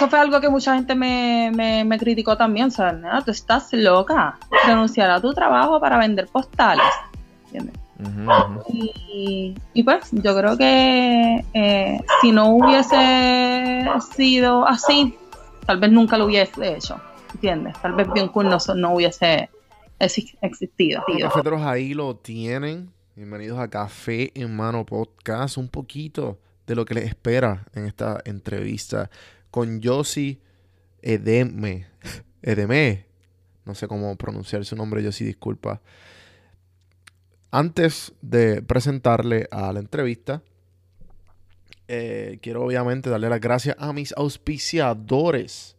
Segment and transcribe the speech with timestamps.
[0.00, 2.68] eso fue algo que mucha gente me, me, criticó también.
[2.68, 4.38] O sea, tú estás loca.
[4.66, 6.86] Renunciar a tu trabajo para vender postales.
[7.44, 7.76] ¿Entiendes?
[8.72, 13.84] Y, pues yo creo que eh, si no hubiese
[14.16, 15.18] sido así,
[15.66, 16.98] tal vez nunca lo hubiese hecho.
[17.34, 17.74] ¿Entiendes?
[17.82, 19.50] Tal vez bien cool no, no hubiese
[19.98, 21.04] existido.
[21.20, 22.90] Cafeteros ahí lo tienen.
[23.14, 25.58] Bienvenidos a Café en Mano Podcast.
[25.58, 29.10] Un poquito de lo que les espera en esta entrevista
[29.50, 30.40] con Yossi
[31.02, 31.86] Edeme.
[32.42, 33.06] Edeme.
[33.64, 35.80] No sé cómo pronunciar su nombre, Yossi, disculpa.
[37.50, 40.42] Antes de presentarle a la entrevista,
[41.88, 45.76] eh, quiero obviamente darle las gracias a mis auspiciadores.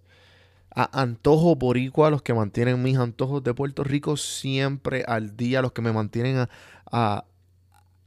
[0.74, 5.74] A Antojo Boricua, los que mantienen mis antojos de Puerto Rico siempre al día, los
[5.74, 6.48] que me mantienen
[6.92, 7.26] a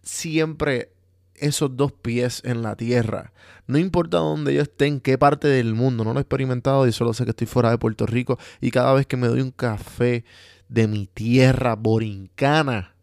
[0.03, 0.94] siempre
[1.37, 3.33] esos dos pies en la tierra.
[3.67, 6.93] No importa dónde yo esté, en qué parte del mundo, no lo he experimentado y
[6.93, 9.51] solo sé que estoy fuera de Puerto Rico y cada vez que me doy un
[9.51, 10.25] café
[10.69, 12.95] de mi tierra borincana,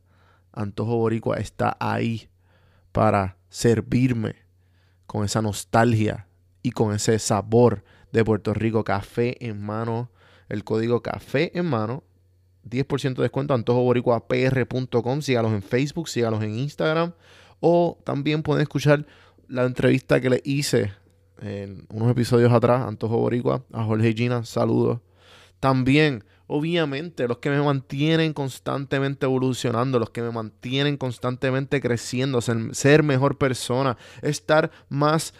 [0.51, 2.29] Antojo Boricua está ahí
[2.91, 4.35] para servirme
[5.05, 6.27] con esa nostalgia
[6.61, 8.83] y con ese sabor de Puerto Rico.
[8.83, 10.11] Café en mano,
[10.49, 12.03] el código café en mano
[12.69, 15.21] 10% de descuento antojoboricuapr.com.
[15.21, 17.13] Sígalos en Facebook, sígalos en Instagram.
[17.61, 19.05] O también pueden escuchar
[19.47, 20.91] la entrevista que le hice
[21.41, 24.43] en unos episodios atrás, Antojo Boricua, a Jorge Gina.
[24.43, 24.99] Saludos.
[25.61, 33.03] También, obviamente, los que me mantienen constantemente evolucionando, los que me mantienen constantemente creciendo, ser,
[33.03, 35.33] mejor persona, estar más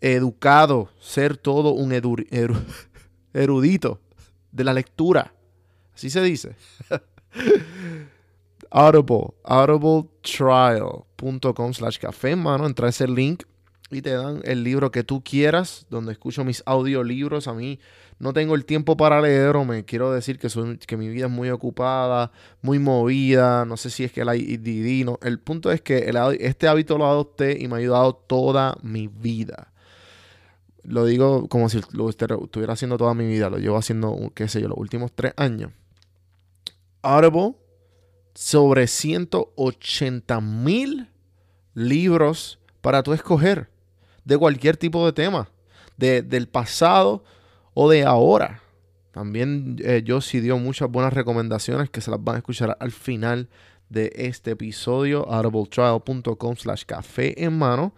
[0.00, 1.92] educado, ser todo un
[3.34, 4.00] erudito
[4.50, 5.34] de la lectura
[5.96, 6.54] Así se dice.
[8.70, 9.32] Audible,
[11.16, 12.66] audibletrial.com slash café, mano.
[12.66, 13.44] Entra ese link
[13.90, 17.46] y te dan el libro que tú quieras, donde escucho mis audiolibros.
[17.46, 17.78] A mí
[18.18, 20.48] no tengo el tiempo para leer o me quiero decir que,
[20.86, 23.64] que mi vida es muy ocupada, muy movida.
[23.64, 25.18] No sé si es que el IDD, no.
[25.22, 29.72] El punto es que este hábito lo adopté y me ha ayudado toda mi vida.
[30.82, 33.50] Lo digo como si lo estuviera haciendo toda mi vida.
[33.50, 35.72] Lo llevo haciendo, qué sé yo, los últimos tres años.
[37.02, 37.54] Audible
[38.34, 41.08] sobre 180 mil
[41.76, 43.68] libros para tú escoger
[44.24, 45.48] de cualquier tipo de tema,
[45.96, 47.22] del pasado
[47.74, 48.62] o de ahora.
[49.12, 52.90] También eh, yo sí dio muchas buenas recomendaciones que se las van a escuchar al
[52.90, 53.48] final
[53.88, 55.30] de este episodio.
[55.30, 57.94] audibletrial.com slash café en mano.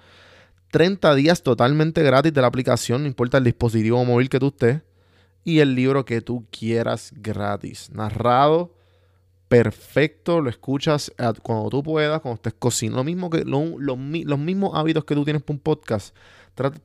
[0.70, 4.82] 30 días totalmente gratis de la aplicación, no importa el dispositivo móvil que tú estés.
[5.44, 7.90] Y el libro que tú quieras gratis.
[7.90, 8.74] Narrado
[9.48, 12.98] perfecto, lo escuchas cuando tú puedas, cuando estés cocinando.
[12.98, 16.14] Lo mismo que los mismos hábitos que tú tienes para un podcast.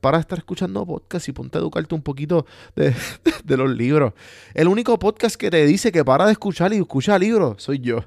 [0.00, 4.14] para estar escuchando podcast y ponte a educarte un poquito de, los libros.
[4.54, 8.04] El único podcast que te dice que para de escuchar y escucha libros soy yo.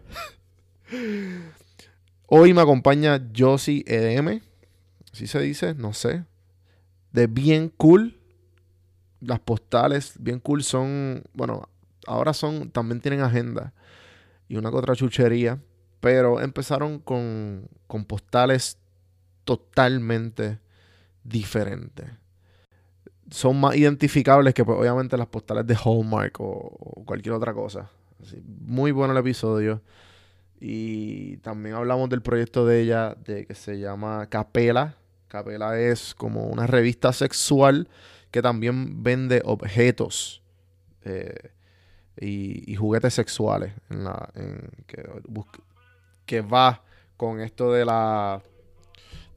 [2.26, 4.42] Hoy me acompaña Josie EDM.
[5.14, 6.26] Así se dice, no sé.
[7.12, 8.20] De bien cool.
[9.20, 11.24] Las postales, bien cool, son.
[11.34, 11.70] Bueno,
[12.06, 12.70] ahora son.
[12.70, 13.74] También tienen agenda
[14.48, 15.60] y una que chuchería,
[16.00, 17.68] pero empezaron con,
[18.08, 18.78] postales
[19.44, 20.60] totalmente
[21.24, 22.06] diferentes.
[23.30, 27.90] Son más identificables que pues, obviamente las postales de Hallmark o, cualquier otra cosa.
[28.46, 29.82] muy bueno el episodio.
[30.60, 34.96] Y también hablamos del proyecto de ella, de que se llama Capela.
[35.28, 37.90] Capela es como una revista sexual
[38.32, 40.42] que también vende objetos.
[41.04, 41.52] Eh,
[42.20, 44.30] y, juguetes sexuales en la,
[46.26, 46.82] que, va
[47.16, 48.42] con esto de la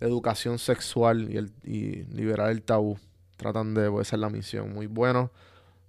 [0.00, 2.98] educación sexual y, el, y liberar el tabú.
[3.36, 4.72] Tratan de pues, ser la misión.
[4.72, 5.30] Muy bueno,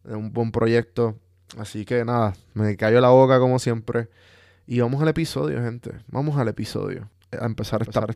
[0.06, 1.16] es un buen proyecto.
[1.58, 4.08] Así que nada, me cayó la boca como siempre.
[4.68, 5.92] Y vamos al episodio, gente.
[6.08, 7.10] Vamos al episodio.
[7.38, 8.16] A empezar a estar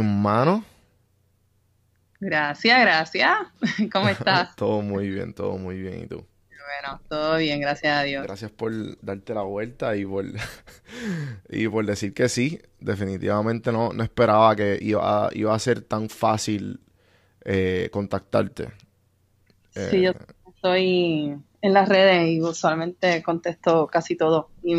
[0.00, 0.64] Mano.
[2.20, 3.38] Gracias, gracias.
[3.92, 4.56] ¿Cómo estás?
[4.56, 6.04] todo muy bien, todo muy bien.
[6.04, 6.24] ¿Y tú?
[6.48, 8.24] Bueno, todo bien, gracias a Dios.
[8.24, 8.72] Gracias por
[9.04, 10.24] darte la vuelta y por,
[11.50, 12.60] y por decir que sí.
[12.80, 16.80] Definitivamente no, no esperaba que iba a, iba a ser tan fácil
[17.44, 18.68] eh, contactarte.
[19.70, 20.16] Sí, yo eh,
[20.54, 24.48] estoy en las redes y usualmente contesto casi todo.
[24.62, 24.74] Y,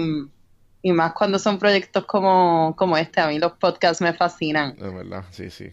[0.91, 3.21] más cuando son proyectos como, como este.
[3.21, 4.75] A mí los podcasts me fascinan.
[4.77, 5.71] Es verdad, sí, sí.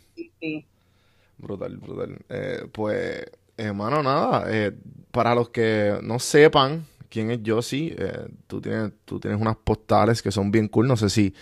[1.39, 2.19] Brutal, brutal.
[2.29, 3.25] Eh, pues,
[3.57, 4.45] hermano, nada.
[4.49, 4.73] Eh,
[5.11, 10.23] para los que no sepan quién es Josie, eh, tú, tienes, tú tienes unas postales
[10.23, 10.87] que son bien cool.
[10.87, 11.35] No sé si,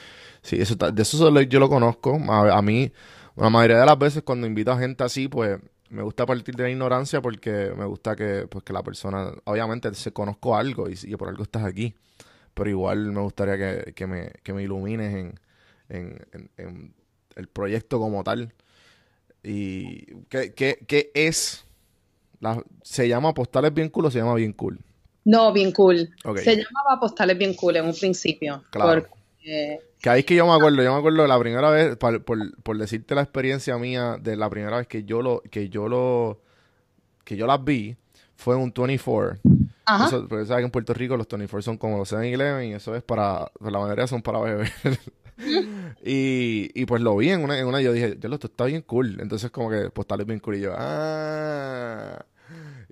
[0.42, 2.18] si eso, de eso yo lo conozco.
[2.28, 2.90] A, a mí,
[3.36, 5.58] la mayoría de las veces cuando invito a gente así, pues
[5.90, 9.92] me gusta partir de la ignorancia porque me gusta que, pues, que la persona, obviamente,
[9.94, 11.94] se conozco algo y, por algo estás aquí,
[12.58, 13.56] pero igual me gustaría
[13.94, 15.14] que, me, que me, ilumines
[15.88, 16.26] en,
[16.56, 16.92] en,
[17.36, 18.52] el proyecto como tal.
[19.44, 21.64] ¿Y qué, qué, es?
[22.40, 24.80] La, ¿Se llama Postales Bien Cool o se llama Bien Cool?
[25.24, 26.10] No, Bien Cool.
[26.42, 28.64] Se llamaba Postales Bien Cool en un principio.
[28.70, 29.06] Claro.
[29.40, 31.96] Porque que ahí es que yo me acuerdo, yo me acuerdo de la primera vez,
[31.96, 35.86] por, por, decirte la experiencia mía de la primera vez que yo lo, que yo
[35.86, 36.40] lo,
[37.24, 37.96] que yo las vi,
[38.34, 39.38] fue en un 24.
[39.88, 40.06] Ajá.
[40.06, 42.94] Eso, porque sabes que en Puerto Rico los 24 son como los 7-Eleven y eso
[42.94, 44.70] es para, pues la mayoría son para beber.
[46.04, 48.64] y, y pues lo vi en una, en una y yo dije, yo esto está
[48.64, 49.18] bien cool.
[49.20, 52.24] Entonces como que postales bien cool y yo, ah.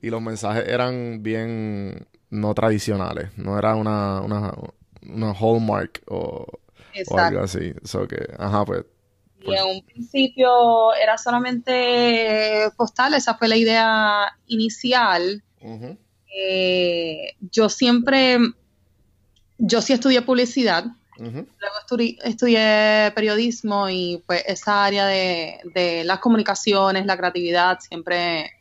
[0.01, 4.53] Y los mensajes eran bien no tradicionales, no era una, una,
[5.03, 6.47] una hallmark o
[7.09, 7.75] o algo así.
[8.09, 8.85] que, ajá, pues,
[9.41, 9.61] Y pues.
[9.61, 15.43] en un principio era postal, postal, esa fue la idea inicial.
[16.39, 18.39] Eh, yo siempre,
[19.57, 20.85] yo sí estudié publicidad,
[21.19, 28.53] luego estudié, periodismo y pues esa área de, las comunicaciones, la creatividad siempre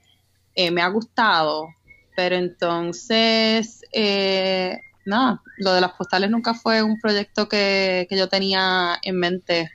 [0.55, 1.67] eh, me ha gustado,
[2.15, 8.97] pero entonces eh, nada, lo de las postales nunca fue un proyecto que, yo tenía
[9.01, 9.69] en mente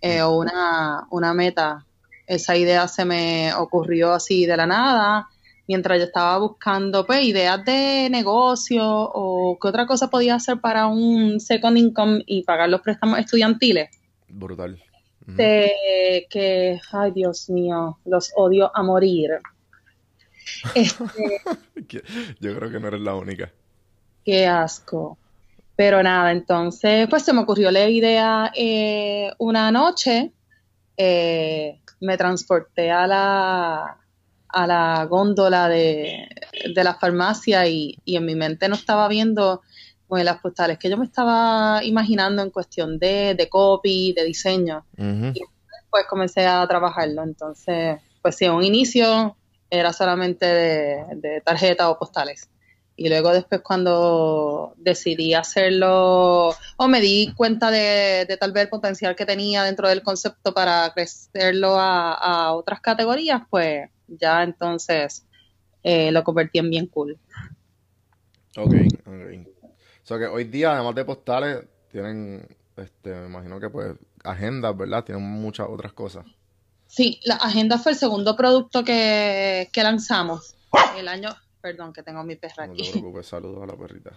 [0.00, 1.86] eh, o una, una meta.
[2.26, 5.28] Esa idea se me ocurrió así de la nada
[5.72, 10.86] mientras yo estaba buscando pues ideas de negocio o qué otra cosa podía hacer para
[10.86, 13.88] un second income y pagar los préstamos estudiantiles.
[14.28, 14.78] Brutal.
[15.26, 19.30] de, que, ay Dios mío, los odio a morir.
[20.74, 21.40] Este,
[22.40, 23.50] yo creo que no eres la única
[24.24, 25.18] qué asco.
[25.76, 30.32] Pero nada, entonces pues se me ocurrió la idea eh, una noche,
[30.96, 33.96] eh, me transporté a la,
[34.52, 36.28] a la góndola de,
[36.74, 39.62] la farmacia y, en mi mente no estaba viendo
[40.08, 44.84] pues, las postales que yo me estaba imaginando en cuestión de, de copy, de diseño.
[44.96, 45.40] Y
[45.80, 47.22] después comencé a trabajarlo.
[47.22, 49.36] Entonces, pues sí, un inicio
[49.70, 52.48] era solamente de, de tarjetas o postales.
[52.94, 59.16] Y luego después cuando decidí hacerlo o me di cuenta de, tal vez el potencial
[59.16, 63.88] que tenía dentro del concepto para crecerlo a, otras categorías, pues
[64.18, 65.26] ya entonces
[65.82, 67.18] eh, lo convertí en bien cool.
[68.56, 68.74] Ok,
[69.06, 69.48] ok.
[69.64, 73.94] O sea que hoy día, además de postales, tienen, este, me imagino que pues
[74.24, 75.04] agendas, ¿verdad?
[75.04, 76.26] Tienen muchas otras cosas.
[76.86, 80.54] Sí, la agenda fue el segundo producto que, que lanzamos
[80.96, 81.30] el año,
[81.62, 82.82] Perdón, que tengo mi perra aquí.
[82.82, 84.10] No te preocupes, saludos a la perrita.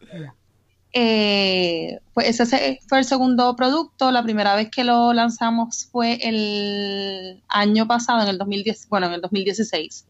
[0.92, 4.10] Eh, pues ese fue el segundo producto.
[4.10, 9.14] La primera vez que lo lanzamos fue el año pasado, en el 2010, bueno, en
[9.14, 10.06] el 2016.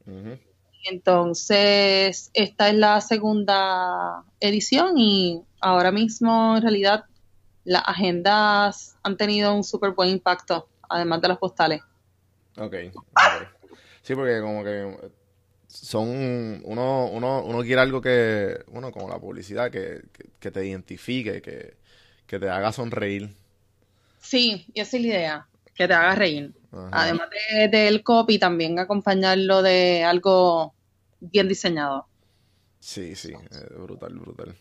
[0.85, 7.05] Entonces, esta es la segunda edición y ahora mismo, en realidad,
[7.65, 11.83] las agendas han tenido un súper buen impacto, además de las postales.
[12.57, 12.67] Ok.
[12.67, 12.93] okay.
[14.03, 14.97] Sí, porque como que
[15.69, 20.03] son uno, uno, uno quiere algo que, bueno, como la publicidad, que,
[20.41, 23.31] te identifique, que, te haga sonreír.
[24.21, 26.53] Sí, y esa es la idea, que te haga reír.
[26.91, 27.29] Además
[27.71, 30.75] del copy, también acompañarlo de algo
[31.21, 32.07] bien diseñado.
[32.81, 34.57] Sí, sí, eh, brutal, brutal.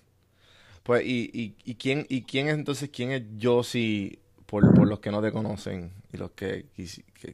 [0.84, 5.00] Pues, ¿y, y, y, quién, ¿y quién es entonces, quién es Josie por, por los
[5.00, 6.66] que no te conocen y los que,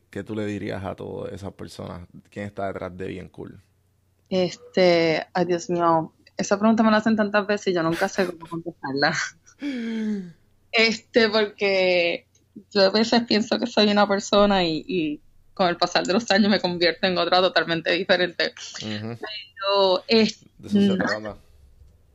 [0.10, 2.08] que, tú le dirías a todas esas personas?
[2.30, 3.62] ¿Quién está detrás de Bien Cool?
[4.30, 8.26] Este, ay Dios mío, esa pregunta me la hacen tantas veces y yo nunca sé
[8.26, 9.16] cómo contestarla.
[10.72, 12.26] Este, porque
[12.72, 15.22] yo a veces pienso que soy una persona y,
[15.54, 18.54] con el pasar de los años me convierto en otra totalmente diferente.
[18.80, 20.40] Pero es...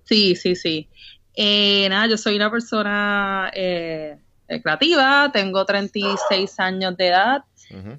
[0.05, 0.89] Sí, sí, sí.
[1.35, 4.19] Eh, nada, yo soy una persona eh,
[4.63, 7.45] creativa, tengo 36 años de edad,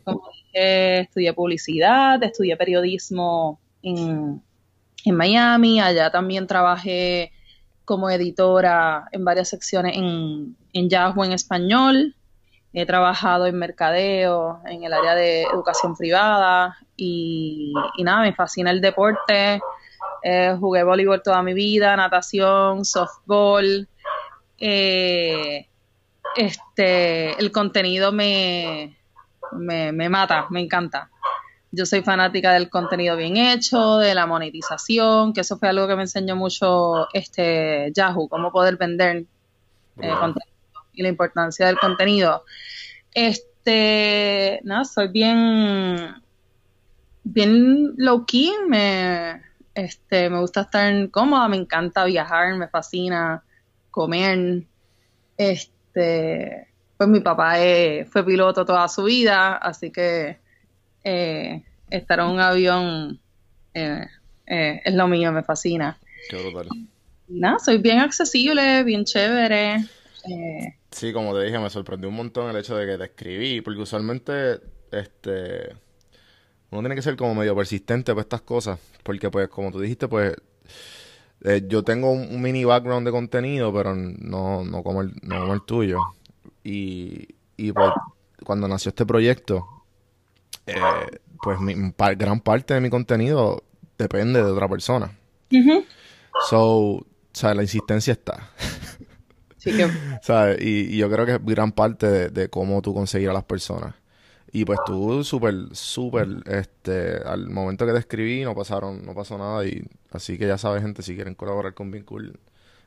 [0.04, 4.42] como dije, estudié publicidad, estudié periodismo en,
[5.06, 7.32] en Miami, allá también trabajé
[7.86, 12.16] como editora en varias secciones en, en Yahoo en español,
[12.74, 18.82] he trabajado en mercadeo, en el área de educación privada y, nada, me fascina el
[18.82, 19.62] deporte.
[20.22, 23.88] Eh, jugué voleibol toda mi vida, natación, softball.
[24.60, 25.69] Eh,
[26.36, 28.98] este, el contenido me,
[29.52, 31.10] me, me mata, me encanta.
[31.72, 35.96] Yo soy fanática del contenido bien hecho, de la monetización, que eso fue algo que
[35.96, 39.26] me enseñó mucho este Yahoo, cómo poder vender
[40.02, 40.58] eh, contenido
[40.94, 42.44] y la importancia del contenido.
[43.14, 46.16] Este, no, soy bien,
[47.24, 49.44] bien low key, me,
[49.76, 53.44] este, me gusta estar cómoda, me encanta viajar, me fascina
[53.92, 54.64] comer,
[55.38, 57.56] este, pues mi papá
[58.10, 60.38] fue piloto toda su vida, así que
[61.04, 63.20] eh, estar en un avión
[63.74, 64.06] eh,
[64.46, 65.98] eh, es lo mío, me fascina.
[66.30, 66.38] Qué
[67.28, 69.76] nada, soy bien accesible, bien chévere.
[70.26, 73.62] Eh, sí, como te dije, me sorprendió un montón el hecho de que te escribí,
[73.62, 74.60] porque usualmente,
[74.92, 75.76] este,
[76.72, 80.08] uno tiene que ser como medio persistente para estas cosas, porque pues, como tú dijiste,
[80.08, 80.34] pues,
[81.68, 85.62] yo tengo un, mini background de contenido, pero no, no, como, el, no como el
[85.64, 86.00] tuyo.
[86.64, 87.92] Y, y pues,
[88.44, 89.66] cuando nació este proyecto,
[90.66, 90.82] eh,
[91.42, 91.74] pues mi,
[92.18, 93.64] gran parte de mi contenido
[93.98, 95.12] depende de otra persona.
[96.50, 98.52] So, o sea, la insistencia está.
[99.58, 99.90] Sí que...
[100.60, 103.96] Y, yo creo que es gran parte de, cómo tú conseguir a las personas.
[104.52, 109.38] Y pues tú súper, súper, este, al momento que te escribí no pasaron, no pasó
[109.38, 112.40] nada y así que ya sabes gente, si quieren colaborar con Vincul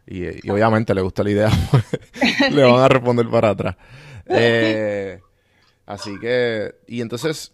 [0.06, 1.84] y, y obviamente le gusta la idea, pues,
[2.52, 3.76] le van a responder para atrás.
[4.26, 5.20] Eh,
[5.86, 7.52] así que, y entonces,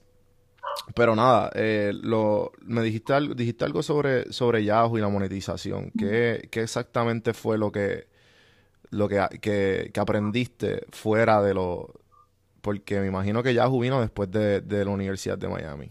[0.94, 5.90] pero nada, eh, lo, me dijiste algo, dijiste algo sobre, sobre Yahoo y la monetización.
[5.98, 8.06] ¿Qué, qué exactamente fue lo que
[8.90, 11.94] lo que, que, aprendiste fuera de lo...
[12.60, 15.90] Porque me imagino que Yahoo vino después de, la Universidad de Miami.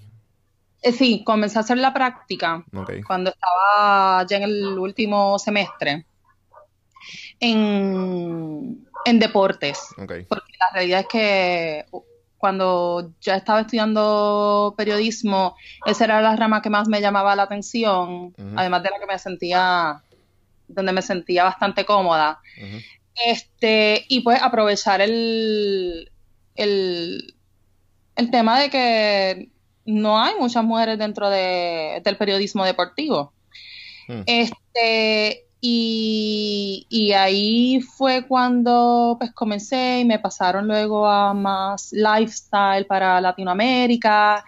[0.81, 2.63] Eh, sí, comencé a hacer la práctica
[3.05, 6.05] cuando estaba ya en el último semestre
[7.39, 9.79] en, en deportes.
[9.95, 11.85] Porque la realidad es que
[12.37, 15.55] cuando ya estaba estudiando periodismo,
[15.85, 19.19] esa era la rama que más me llamaba la atención, además de la que me
[19.19, 20.01] sentía,
[20.67, 22.39] donde me sentía bastante cómoda.
[23.25, 26.11] Este, y pues aprovechar el,
[26.57, 27.35] el,
[28.15, 29.49] el, tema de que
[29.85, 33.33] no hay muchas mujeres dentro de, del periodismo deportivo.
[34.07, 34.21] Hmm.
[34.25, 43.19] Este, y, ahí fue cuando pues comencé y me pasaron luego a más lifestyle para
[43.19, 44.43] Latinoamérica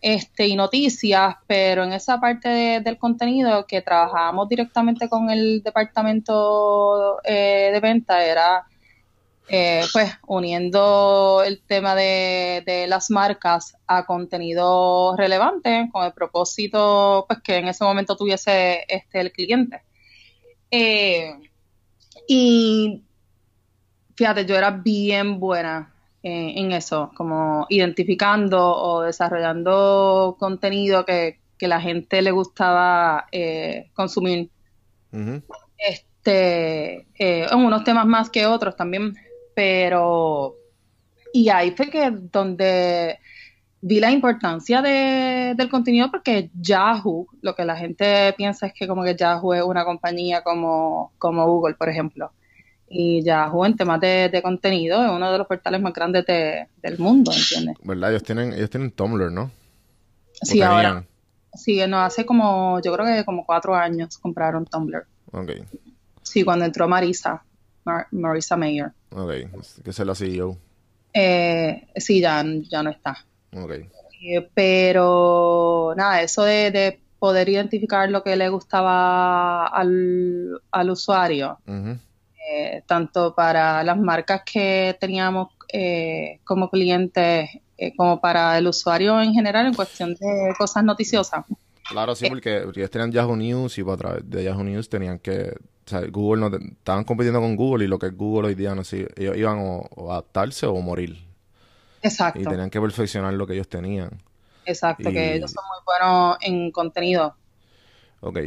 [0.00, 7.18] este, y noticias, pero en esa parte del contenido que trabajábamos directamente con el departamento
[7.24, 8.66] eh, de venta era
[9.54, 17.26] eh, pues uniendo el tema de, de, las marcas a contenido relevante con el propósito
[17.28, 19.82] pues que en ese momento tuviese este el cliente.
[20.70, 21.34] Eh,
[22.26, 23.02] y
[24.16, 25.92] fíjate, yo era bien buena
[26.22, 34.50] en eso, como identificando o desarrollando contenido que, la gente le gustaba eh, consumir.
[35.78, 39.14] Este, eh, en unos temas más que otros también,
[39.54, 40.56] pero
[41.32, 43.18] y ahí fue que donde
[43.80, 48.86] vi la importancia de, del contenido porque Yahoo, lo que la gente piensa es que
[48.86, 52.30] como que Yahoo es una compañía como, como Google, por ejemplo.
[52.88, 57.32] Y Yahoo en temas de, contenido es uno de los portales más grandes del mundo,
[57.32, 57.76] ¿entiendes?
[57.82, 58.10] ¿Verdad?
[58.10, 59.50] Ellos tienen, ellos tienen Tumblr, ¿no?
[60.42, 61.04] Sí, ahora.
[61.54, 65.06] Sí, no, hace como, yo creo que como cuatro años compraron Tumblr.
[65.32, 65.50] Ok.
[66.22, 67.42] Sí, cuando entró Marisa,
[68.10, 68.92] Marisa Mayer.
[69.10, 69.30] Ok,
[69.82, 70.56] que es la CEO.
[71.12, 73.24] Eh, sí, ya, ya no está.
[74.22, 80.60] Eh, pero nada, eso de, poder identificar lo que le gustaba al,
[80.90, 87.48] usuario, eh, tanto para las marcas que teníamos eh, como clientes,
[87.96, 91.44] como para el usuario en general en cuestión de cosas noticiosas.
[91.92, 95.54] Claro, sí, porque ellos tenían Yahoo News y a través de Yahoo News tenían que
[95.84, 98.74] o sea, Google no estaban compitiendo con Google y lo que es Google hoy día
[98.74, 101.24] no sé, ellos iban a adaptarse o morir.
[102.02, 102.40] Exacto.
[102.40, 104.10] Y tenían que perfeccionar lo que ellos tenían.
[104.64, 107.36] Exacto, que ellos son muy buenos en contenido.
[108.20, 108.38] Ok.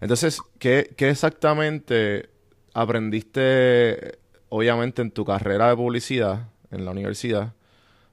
[0.00, 2.28] Entonces, ¿qué, qué exactamente
[2.74, 7.54] aprendiste obviamente, en tu carrera de publicidad en la universidad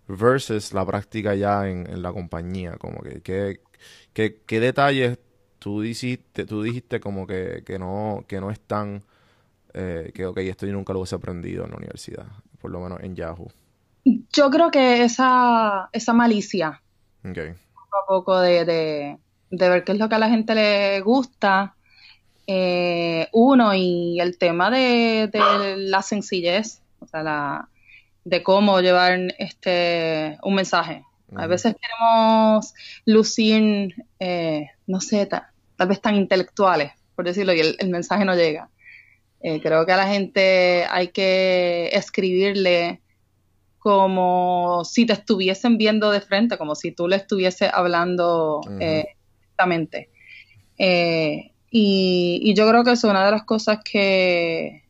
[0.07, 2.77] versus la práctica ya en, la compañía?
[2.77, 3.59] Como que, ¿qué,
[4.47, 5.17] detalles
[5.59, 9.03] tú dijiste, tú dijiste como que, no, que no están,
[9.73, 12.25] eh, que ok, esto yo nunca lo hubiese aprendido en la universidad,
[12.61, 13.51] por lo menos en Yahoo?
[14.05, 16.81] Yo creo que esa, esa malicia.
[17.29, 17.53] Okay.
[17.73, 18.63] Poco a poco de,
[19.49, 21.75] de, ver qué es lo que a la gente le gusta.
[22.45, 25.29] Eh, uno, y el tema de,
[25.77, 27.69] la sencillez, o sea, la,
[28.23, 31.03] de cómo llevar este un mensaje.
[31.35, 32.73] A veces queremos
[33.05, 38.69] lucir, eh, no sé, tal vez tan intelectuales, por decirlo, y el, mensaje no llega.
[39.41, 43.01] Eh, creo que a la gente hay que escribirle
[43.77, 50.09] como si te estuviesen viendo de frente, como si tú le estuvieses hablando eh, directamente.
[50.77, 54.83] Eh, y, yo creo que es una de las cosas que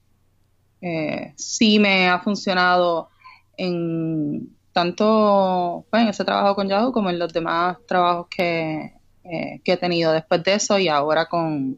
[0.82, 3.10] eh, sí me ha funcionado
[3.58, 8.94] en tanto pues, en ese trabajo con Yahoo como en los demás trabajos que,
[9.24, 11.78] he tenido después de eso y ahora con,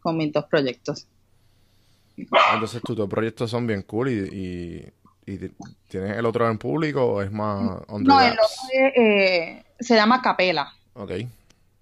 [0.00, 1.06] con mis dos proyectos.
[2.16, 4.92] Entonces tus dos proyectos son bien cool y
[5.26, 5.38] ¿Y
[5.88, 10.72] tienes el otro en público o es más No, el otro eh, se llama Capela.
[10.94, 11.12] Ok.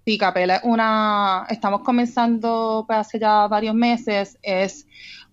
[0.05, 1.47] Sí, Capela es una...
[1.49, 4.37] Estamos comenzando pues, hace ya varios meses.
[4.43, 4.85] Es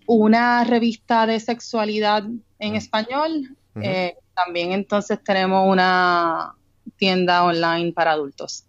[0.07, 2.25] una revista de sexualidad
[2.59, 3.57] en español.
[3.81, 6.54] Eh, también entonces tenemos una
[6.97, 8.64] tienda online para adultos.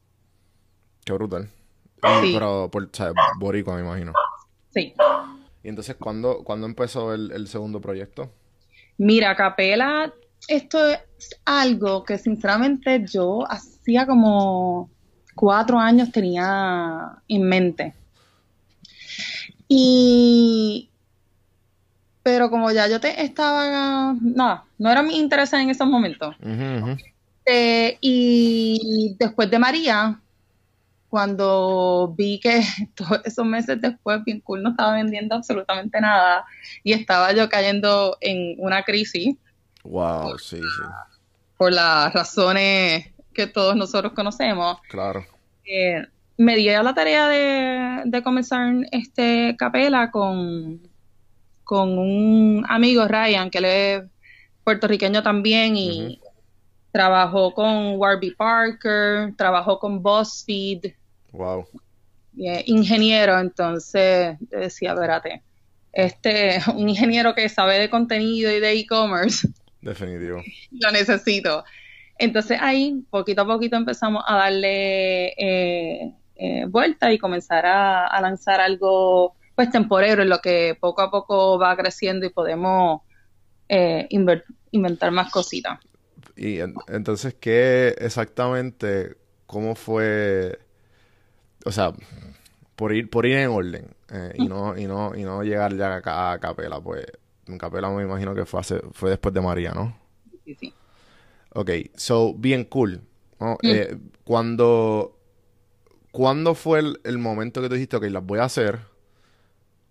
[1.06, 1.50] Qué brutal.
[2.22, 2.32] Sí.
[2.34, 2.90] Pero por,
[3.38, 4.14] boricua, me imagino.
[4.74, 4.94] Sí.
[5.64, 8.32] ¿Y entonces cuándo, ¿cuándo empezó el, el segundo proyecto?
[8.98, 10.14] Mira, Capela,
[10.48, 11.00] esto es
[11.46, 14.90] algo que sinceramente yo hacía como
[15.36, 17.94] cuatro años tenía en mente.
[19.68, 20.89] Y
[22.30, 26.36] pero como ya yo te estaba nada, no era mi interés en esos momentos.
[27.44, 30.20] Eh, y después de María,
[31.10, 32.62] cuando vi que
[32.96, 36.46] todos esos meses después bien cool no estaba vendiendo absolutamente nada
[36.84, 39.36] y estaba yo cayendo en una crisis.
[39.84, 40.84] Wow, sí, sí.
[41.58, 44.78] Por las razones que todos nosotros conocemos.
[44.88, 45.26] Claro.
[45.66, 46.06] Eh,
[46.38, 50.80] me di a la tarea de, comenzar este capela con,
[51.70, 54.04] con un amigo, Ryan, que él es
[54.64, 56.20] puertorriqueño también y
[56.92, 60.94] trabajó con Warby Parker, trabajó con BuzzFeed,
[61.32, 61.68] Wow.
[62.66, 65.44] ingeniero, entonces decía, espérate,
[65.94, 69.48] este, un ingeniero que sabe de contenido y de e-commerce.
[69.80, 70.42] Definitivo.
[70.72, 71.64] Lo necesito.
[72.18, 78.60] Entonces ahí, poquito a poquito empezamos a darle eh, eh, vuelta y comenzar a, lanzar
[78.60, 83.02] algo pues temporero en lo que poco a poco va creciendo y podemos
[83.68, 84.08] eh,
[84.72, 85.82] inventar más cositas.
[86.38, 90.60] Y entonces, ¿qué exactamente, cómo fue
[91.66, 91.92] o sea,
[92.78, 96.02] por ir, por ir en orden eh, y, no, y, no, y no llegar ya
[96.06, 97.06] a, Capela, pues
[97.46, 98.62] en Capela me imagino que fue,
[98.94, 99.94] fue después de María, ¿no?
[100.46, 100.74] Sí, sí.
[101.54, 103.02] Ok, so, bien cool.
[103.64, 105.20] Eh, cuando,
[106.12, 108.80] ¿Cuándo fue el, momento que tú dijiste, ok, las voy a hacer?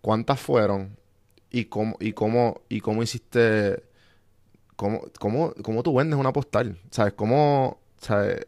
[0.01, 0.97] ¿Cuántas fueron?
[1.51, 3.83] ¿Y cómo, y cómo, y cómo hiciste...
[4.77, 6.79] ¿Cómo, cómo, cómo tú vendes una postal?
[6.91, 7.15] ¿Sabes?
[7.15, 7.81] ¿Cómo...
[7.99, 8.47] ¿sabes?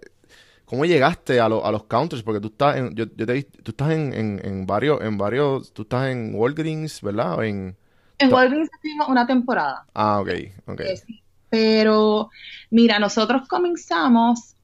[0.64, 2.22] ¿Cómo llegaste a, a los counters?
[2.22, 5.82] Porque tú estás en, yo, yo te, tú estás en, en, varios, en varios, tú
[5.82, 7.42] estás en Walgreens, ¿verdad?
[7.44, 7.76] En,
[8.18, 9.84] en Walgreens hicimos una temporada.
[9.94, 10.28] Ah, ok,
[10.66, 10.80] ok.
[10.82, 11.02] Eh,
[11.48, 12.30] pero,
[12.70, 14.54] mira, nosotros comenzamos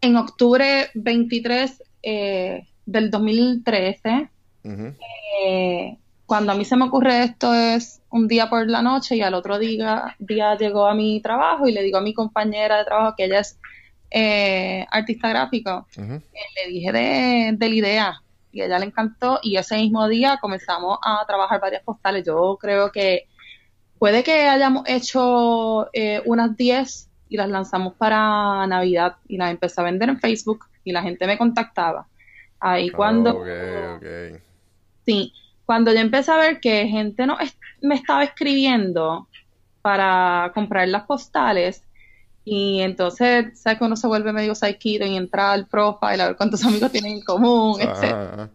[0.00, 4.30] en octubre 23 eh, del 2013.
[5.44, 5.98] Eh,
[6.30, 9.34] cuando a mí se me ocurre esto es un día por la noche y al
[9.34, 13.16] otro día, día llegó a mi trabajo y le digo a mi compañera de trabajo
[13.16, 13.58] que ella es
[14.12, 16.20] eh, artista gráfico, eh,
[16.54, 21.00] le dije de, la idea y a ella le encantó y ese mismo día comenzamos
[21.04, 22.24] a trabajar varias postales.
[22.24, 23.26] Yo creo que
[23.98, 29.80] puede que hayamos hecho eh, unas 10 y las lanzamos para Navidad y las empecé
[29.80, 32.06] a vender en Facebook y la gente me contactaba.
[32.60, 33.42] Ahí cuando...
[35.04, 35.32] Sí,
[35.70, 37.38] cuando yo empecé a ver que gente no
[37.80, 39.28] me estaba escribiendo
[39.82, 41.84] para comprar las postales,
[42.44, 46.36] y entonces, ¿sabes que uno se vuelve medio psychido y entra al profile a ver
[46.36, 48.50] cuántos amigos tienen en común, etc.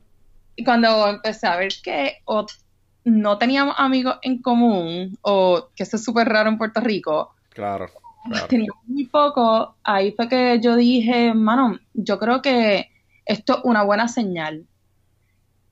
[0.57, 2.45] Y cuando empecé a ver que o
[3.05, 7.87] no teníamos amigos en común, o que eso es súper raro en Puerto Rico, claro,
[8.49, 12.89] teníamos muy poco, ahí fue que yo dije, mano, yo creo que
[13.25, 14.65] esto es una buena señal.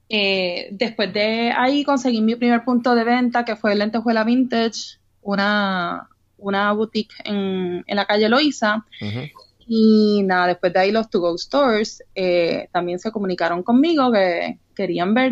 [0.09, 6.09] Eh, después de ahí conseguí mi primer punto de venta, que fue Lentejuela Vintage, una,
[6.37, 8.85] una boutique en, en la calle Loiza.
[9.65, 14.59] Y nada, después de ahí los To Go Stores eh, también se comunicaron conmigo que
[14.75, 15.31] querían ver,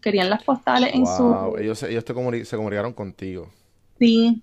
[0.00, 1.56] querían las postales en su...
[1.58, 3.50] Ellos, ellos te se comunicaron contigo.
[3.98, 4.40] Sí.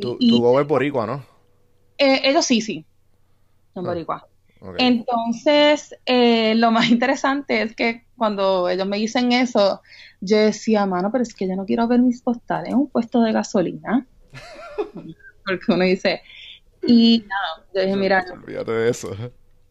[0.00, 1.22] Tu, tu Go es boricua, ¿no?
[1.98, 2.86] Eh, ellos sí, sí.
[3.74, 4.26] Son ah, boricua.
[4.78, 9.80] Entonces, eh, lo más interesante es que cuando ellos me dicen eso,
[10.20, 13.22] yo decía, mano, pero es que yo no quiero ver mis postales en un puesto
[13.22, 14.06] de gasolina.
[15.44, 16.22] Porque uno dice,
[16.86, 19.16] y nada, yo dije, mira, olvídate de eso.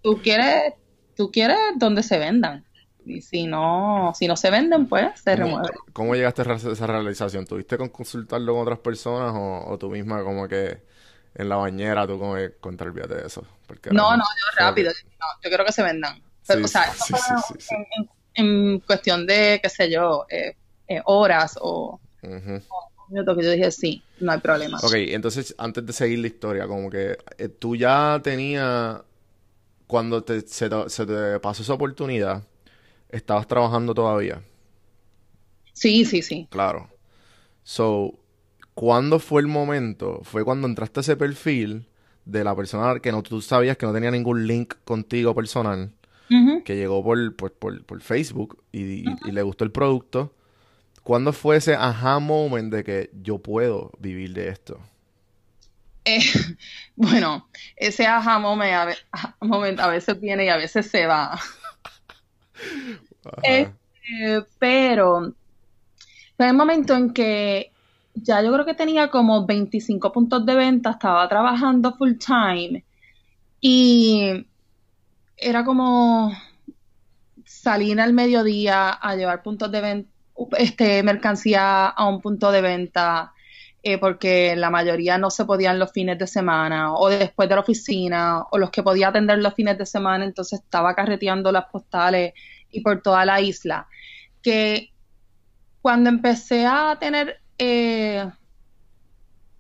[0.02, 0.74] Tú quieres,
[1.16, 2.66] tú quieres donde se vendan.
[3.06, 5.72] Y si no, si no se venden, pues se remueven.
[5.94, 7.46] ¿Cómo llegaste a esa realización?
[7.46, 10.84] ¿Tuviste con consultarlo con otras personas o, tú misma como que
[11.40, 13.46] en la bañera tú como que contra de eso?
[13.92, 14.92] no, no, yo rápido.
[14.92, 16.22] yo quiero que se vendan.
[16.48, 16.92] o sea,
[18.34, 20.56] en, cuestión de, qué sé yo, eh,
[20.88, 22.00] eh, horas o,
[23.10, 24.80] minutos que yo dije sí, no hay problema.
[24.84, 29.02] Ok, entonces antes de seguir la historia, como que eh, tú ya tenías,
[29.88, 32.44] cuando te, se, te, pasó esa oportunidad,
[33.10, 34.42] estabas trabajando todavía.
[35.72, 36.48] Sí, sí, sí.
[36.52, 36.90] Claro.
[37.64, 38.14] So,
[38.80, 40.22] ¿cuándo fue el momento?
[40.24, 41.86] Fue cuando entraste a ese perfil
[42.24, 45.92] de la persona que no tú sabías que no tenía ningún link contigo personal,
[46.64, 50.34] que llegó por, por, Facebook y, le gustó el producto
[51.04, 54.80] ¿Cuándo fue ese aha moment de que yo puedo vivir de esto?
[56.06, 56.22] Eh,
[56.96, 61.38] bueno, ese aha moment a, veces viene y a veces se va.
[63.44, 65.34] Este, pero
[66.38, 67.74] fue el momento en que
[68.24, 72.84] ya yo creo que tenía como 25 puntos de venta, estaba trabajando full time
[73.62, 74.46] y
[75.38, 76.32] era como
[77.46, 80.10] salir al mediodía a llevar puntos de venta
[80.58, 83.34] este, mercancía a un punto de venta
[83.82, 87.62] eh, porque la mayoría no se podían los fines de semana o después de la
[87.62, 92.34] oficina o los que podía atender los fines de semana, entonces estaba carreteando las postales
[92.72, 93.88] y por toda la isla.
[94.42, 94.92] Que
[95.82, 98.30] cuando empecé a tener, eh,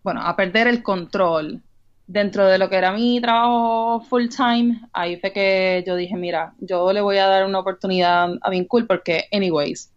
[0.03, 1.61] bueno, a perder el control
[2.07, 6.55] dentro de lo que era mi trabajo full time, ahí fue que yo dije, mira,
[6.59, 9.93] yo le voy a dar una oportunidad a Vincul porque, anyways,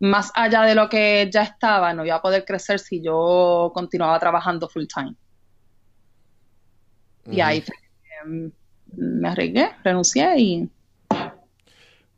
[0.00, 4.18] más allá de lo que ya estaba, no iba a poder crecer si yo continuaba
[4.18, 5.14] trabajando full time.
[7.30, 7.62] Y ahí
[8.24, 8.50] em,
[8.96, 10.70] me arriesgué, renuncié y...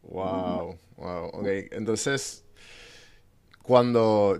[0.02, 1.46] Wow, wow, ok.
[1.72, 2.43] Entonces,
[3.64, 4.38] cuando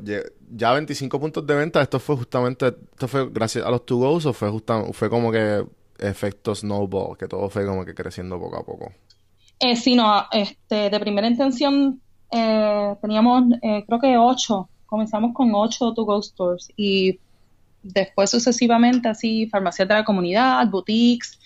[0.50, 4.26] ya 25 puntos de venta, esto fue justamente, esto fue gracias a los two goes
[4.26, 5.64] o fue justamente, fue como que
[5.98, 8.92] efecto snowball, que todo fue como que creciendo poco a poco.
[9.60, 15.54] Eh, sí, no, este, de primera intención eh, teníamos eh, creo que ocho, comenzamos con
[15.54, 17.18] ocho to-go stores y
[17.82, 21.38] después sucesivamente así farmacias de la comunidad, boutiques,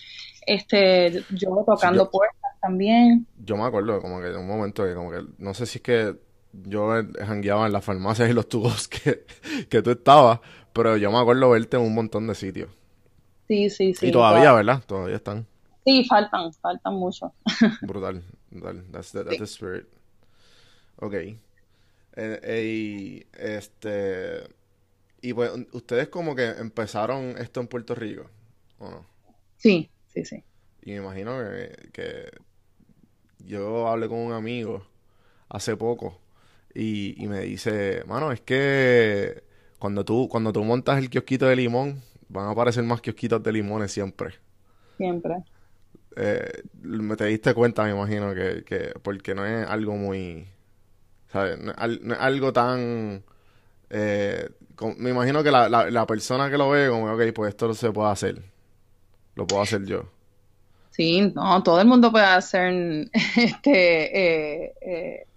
[0.45, 3.25] este, yo tocando puertas también.
[3.45, 5.81] Yo me acuerdo como que en un momento que como que, no sé si es
[5.81, 9.25] que yo jangueaba en las farmacias y los tubos que,
[9.69, 10.39] que tú estabas,
[10.73, 12.69] pero yo me acuerdo verte en un montón de sitios.
[13.47, 14.07] Sí, sí, sí.
[14.07, 14.83] Y todavía, ¿verdad?
[14.85, 15.47] Todavía están.
[15.85, 17.33] Sí, faltan, faltan mucho.
[17.81, 18.85] brutal, brutal.
[18.91, 19.87] That's the, that's the spirit.
[20.97, 21.13] Ok.
[22.15, 24.43] Eh, este.
[25.21, 28.29] Y pues, ¿ustedes como que empezaron esto en Puerto Rico?
[28.77, 29.05] ¿O no?
[29.57, 30.43] Sí, sí, sí.
[30.81, 31.37] Y me imagino
[31.91, 32.31] que,
[33.39, 34.85] yo hablé con un amigo
[35.49, 36.19] hace poco
[36.73, 39.43] y, me dice, mano, es que
[39.79, 43.51] cuando tú, cuando tú montas el kiosquito de limón, van a aparecer más kiosquitos de
[43.51, 44.35] limones siempre.
[44.97, 45.43] Siempre.
[46.15, 50.47] Eh, me te diste cuenta, me imagino, que, que porque no es algo muy
[51.31, 51.59] ¿sabes?
[51.59, 53.23] No, es algo tan...
[53.89, 54.49] Eh,
[54.97, 58.11] me imagino que la, la, persona que lo ve como, ok, pues esto se puede
[58.11, 58.41] hacer.
[59.35, 60.03] Lo puedo hacer yo.
[60.91, 65.27] Sí, no, todo el mundo puede hacer, este, eh, eh,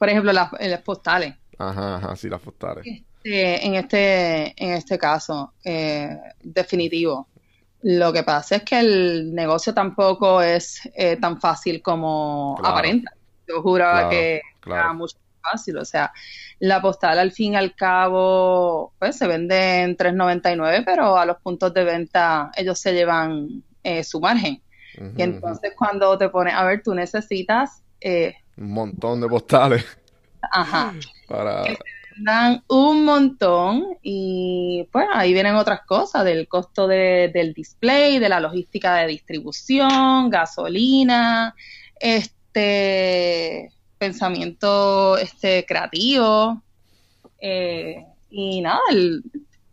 [0.00, 0.50] por ejemplo, las,
[0.82, 1.34] postales.
[1.58, 2.86] Ajá, ajá, sí, las postales.
[2.86, 5.52] Este, en este, en este caso,
[6.42, 7.28] definitivo.
[7.82, 10.80] Lo que pasa es que el negocio tampoco es
[11.20, 13.12] tan fácil como aparenta.
[13.46, 15.76] Yo juraba que era mucho más fácil.
[15.76, 16.10] O sea,
[16.60, 21.36] la postal al fin y al cabo, pues se vende en 3.99, pero a los
[21.42, 24.62] puntos de venta ellos se llevan eh, su margen.
[25.16, 27.82] y entonces cuando te pones a ver, tú necesitas...
[28.00, 29.84] Eh, un montón de postales.
[30.52, 30.94] Ajá.
[31.28, 31.64] Para...
[32.18, 38.40] dan un montón y pues ahí vienen otras cosas del costo del display, de la
[38.40, 41.54] logística de distribución, gasolina,
[41.98, 46.62] este pensamiento este, creativo.
[47.38, 48.80] Eh, y nada,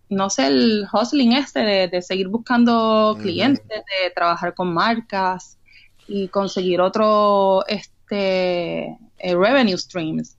[0.10, 5.58] no sé, el hustling este de, seguir buscando clientes, de trabajar con marcas
[6.08, 10.38] y conseguir otro este eh, revenue streams.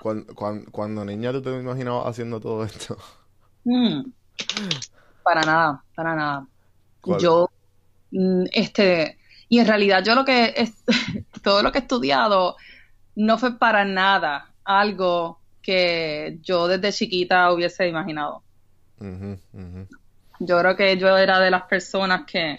[0.00, 0.34] Cuando,
[0.70, 2.96] cuando, niña tú te imaginabas haciendo todo esto.
[3.64, 4.10] Mm.
[5.22, 6.46] para nada, para nada.
[7.18, 7.50] Yo,
[8.10, 10.72] mm, este, y en realidad yo lo que, es,
[11.42, 12.56] todo lo que he estudiado
[13.16, 18.42] no fue para nada algo que yo desde chiquita hubiese imaginado.
[20.38, 22.56] Yo creo que yo era de las personas que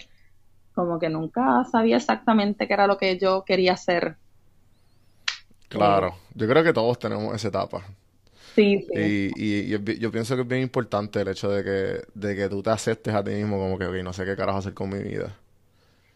[0.74, 4.16] como que nunca sabía exactamente qué era lo que yo quería hacer.
[5.68, 7.82] Claro, eh, yo creo que todos tenemos esa etapa.
[8.54, 9.30] Sí, sí.
[9.34, 12.70] Y, yo pienso que es bien importante el hecho de que, de que tú te
[12.70, 15.34] aceptes a ti mismo como que, no sé qué carajo hacer con mi vida.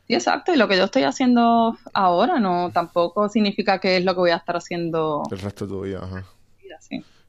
[0.07, 0.53] Sí, exacto.
[0.53, 4.31] Y lo que yo estoy haciendo ahora no tampoco significa que es lo que voy
[4.31, 6.01] a estar haciendo el resto de tu vida.
[6.03, 6.25] Ajá.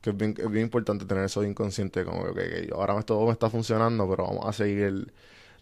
[0.02, 3.50] Que es bien, es bien importante tener eso inconsciente, como que, ahora todo me está
[3.50, 5.12] funcionando, pero vamos a seguir el...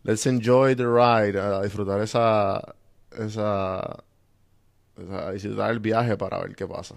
[0.05, 2.75] Let's enjoy the ride, a disfrutar esa...
[3.11, 6.95] esa, a disfrutar el viaje para ver qué pasa.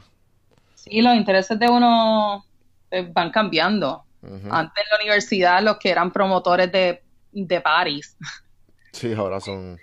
[0.75, 2.45] Sí, los intereses de uno
[2.91, 4.05] eh, van cambiando.
[4.23, 8.17] Antes en la universidad los que eran promotores de, de paris.
[8.93, 9.79] Sí, ahora son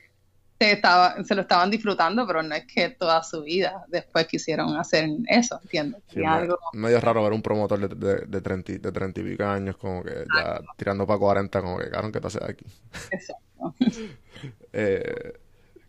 [0.66, 4.76] se, estaba, se lo estaban disfrutando, pero no es que toda su vida después quisieron
[4.78, 6.02] hacer eso, ¿entiendes?
[6.26, 6.58] algo...
[6.74, 10.04] medio raro ver un promotor de, de, de, 30, de 30 y pico años como
[10.04, 12.66] que ya tirando para 40, como que, claro, ¿qué te hace aquí?
[13.12, 13.76] Exacto.
[14.74, 15.34] eh,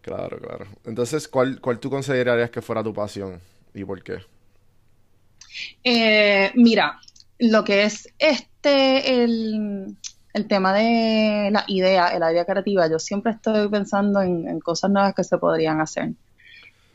[0.00, 0.66] claro, claro.
[0.84, 3.40] Entonces, ¿cuál, ¿cuál tú considerarías que fuera tu pasión
[3.74, 4.18] y por qué?
[5.82, 7.00] Eh, mira,
[7.38, 9.96] lo que es este, el
[10.36, 15.14] el tema de la idea, el área creativa, yo siempre estoy pensando en, cosas nuevas
[15.14, 16.10] que se podrían hacer.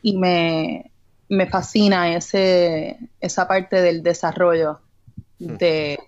[0.00, 0.92] Y me,
[1.50, 4.78] fascina ese, esa parte del desarrollo
[5.40, 5.56] hmm.
[5.56, 5.98] de,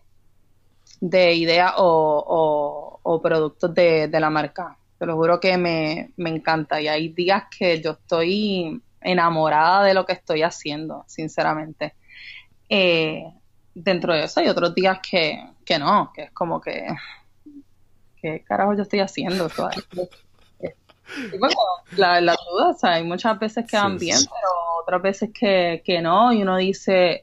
[1.01, 4.77] de ideas o, productos de, la marca.
[4.97, 6.81] Te lo juro que me, encanta.
[6.81, 11.94] Y hay días que yo estoy enamorada de lo que estoy haciendo, sinceramente.
[12.68, 13.25] Eh,
[13.75, 16.87] dentro de eso hay otros días que, que no, que es como que
[18.25, 19.51] ¿qué carajo yo estoy haciendo?
[21.39, 21.55] bueno,
[21.97, 24.49] la, la duda, o sea, hay muchas veces que van bien, pero
[24.83, 27.23] otras veces que, que no, y uno dice,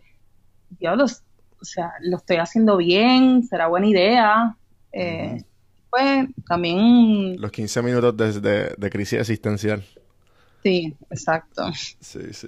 [0.80, 1.24] diablos,
[1.60, 4.56] o sea, lo estoy haciendo bien, será buena idea.
[4.92, 5.44] Eh,
[5.90, 7.42] Pues también...
[7.42, 9.84] Los 15 minutos de, de, crisis existencial.
[10.64, 11.70] Sí, exacto.
[12.00, 12.48] Sí, sí.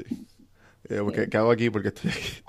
[0.89, 1.69] Eh, ¿qué, hago aquí?
[1.71, 2.43] Porque estoy aquí.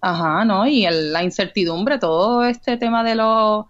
[0.00, 0.66] Ajá, ¿no?
[0.66, 3.66] Y la incertidumbre, todo este tema de los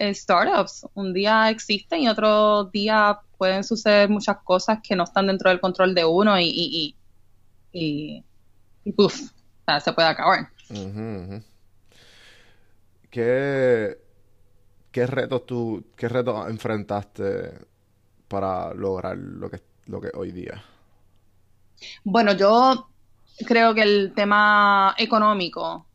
[0.00, 0.86] startups.
[0.94, 5.60] Un día existen y otro día pueden suceder muchas cosas que no están dentro del
[5.60, 6.96] control de uno y, y,
[7.72, 8.24] y,
[8.84, 8.94] y,
[9.80, 10.48] se puede acabar.
[13.10, 13.98] ¿Qué,
[14.90, 17.54] ¿Qué retos tú, qué retos enfrentaste
[18.28, 20.62] para lograr lo que, lo que hoy día?
[22.04, 22.88] Bueno, yo
[23.46, 25.86] creo que el tema económico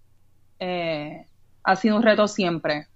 [0.60, 1.26] eh,
[1.64, 2.88] ha sido un reto siempre.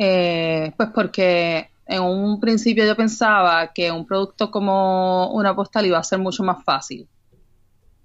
[0.00, 5.98] Eh, pues porque en un principio yo pensaba que un producto como una postal iba
[5.98, 7.08] a ser mucho más fácil,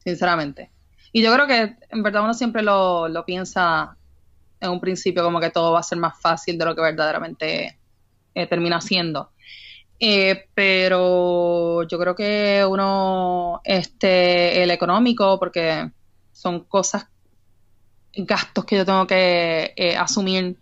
[0.03, 0.71] sinceramente.
[1.12, 3.95] Y yo creo que en verdad uno siempre lo, piensa
[4.60, 7.77] en un principio como que todo va a ser más fácil de lo que verdaderamente
[8.34, 9.29] eh, termina siendo.
[9.99, 15.91] Eh, pero yo creo que uno, este, el económico, porque
[16.32, 17.06] son cosas,
[18.15, 20.58] gastos que yo tengo que asumir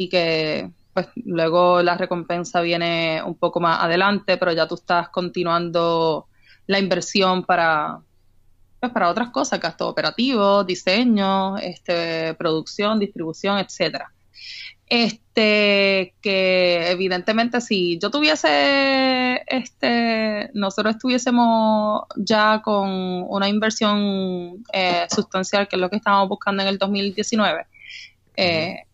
[0.00, 5.10] y que pues luego la recompensa viene un poco más adelante, pero ya tú estás
[5.10, 6.26] continuando
[6.66, 7.98] la inversión para
[8.80, 14.10] pues para otras cosas, gasto operativo, diseño, este, producción, distribución, etcétera.
[14.86, 22.88] Este, que evidentemente si yo tuviese, este, nosotros estuviésemos ya con
[23.28, 27.66] una inversión eh, sustancial, que es lo que estábamos buscando en el 2019,
[28.36, 28.84] eh,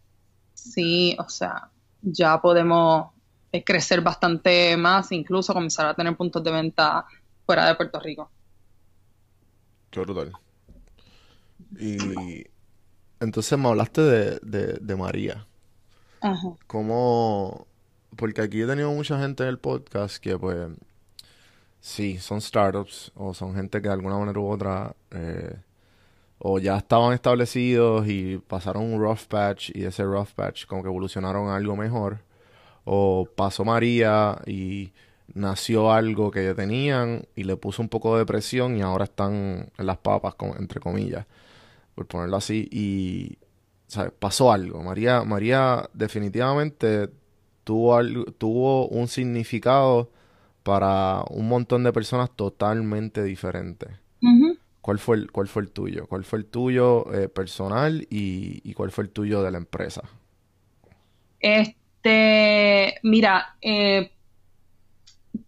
[0.73, 1.71] sí, o sea,
[2.03, 3.11] ya podemos
[3.53, 7.07] eh, crecer bastante más, incluso comenzar a tener puntos de venta
[7.45, 8.31] fuera de Puerto Rico.
[9.91, 10.33] Qué brutal.
[11.79, 12.47] Y
[13.21, 15.47] entonces me hablaste de, de, María.
[16.21, 16.49] Ajá.
[16.67, 17.67] ¿Cómo?
[18.17, 20.69] Porque aquí he tenido mucha gente en el podcast que pues
[21.81, 25.57] sí, son startups o son gente que de alguna manera u otra eh,
[26.39, 30.89] o ya estaban establecidos y pasaron un rough patch y ese rough patch como que
[30.89, 32.21] evolucionaron a algo mejor
[32.85, 34.93] o pasó María y
[35.35, 39.71] nació algo que ya tenían y le puso un poco de presión y ahora están
[39.77, 41.27] en las papas entre comillas
[41.95, 43.39] por ponerlo así y
[44.19, 44.83] pasó algo.
[44.83, 47.09] María, María definitivamente
[47.65, 50.11] tuvo, algo, tuvo un significado
[50.63, 53.91] para un montón de personas totalmente diferentes.
[54.87, 56.07] ¿Cuál, fue el, ¿Cuál fue el tuyo?
[56.07, 60.03] ¿Cuál fue el tuyo eh, personal y, cuál fue el tuyo de la empresa?
[61.41, 64.13] Este, mira, eh,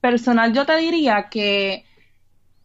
[0.01, 1.85] personal yo te diría que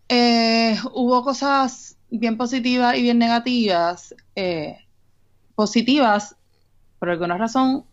[0.10, 4.16] eh, hubo cosas bien positivas y bien negativas.
[5.54, 6.36] positivas,
[6.98, 7.86] por alguna razón,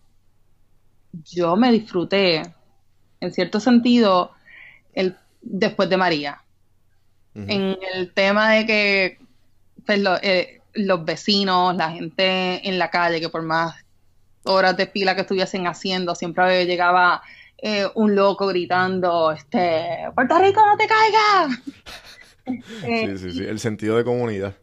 [1.12, 2.40] yo me disfruté,
[3.20, 4.30] en cierto sentido,
[4.94, 6.39] el, después de María.
[7.48, 9.18] En el tema de que
[9.86, 13.74] pues, eh, los vecinos, la gente en la calle, que por más
[14.44, 17.22] horas de fila que estuviesen haciendo, siempre llegaba
[17.58, 21.62] eh, un loco gritando, este, Puerto Rico, no te caigas.
[23.16, 24.54] sí, sí, sí, el sentido de comunidad.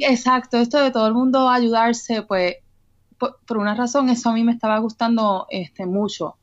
[0.00, 2.56] Exacto, esto de todo el mundo ayudarse, pues,
[3.18, 6.36] por, por una razón, eso a mí me estaba gustando este, mucho.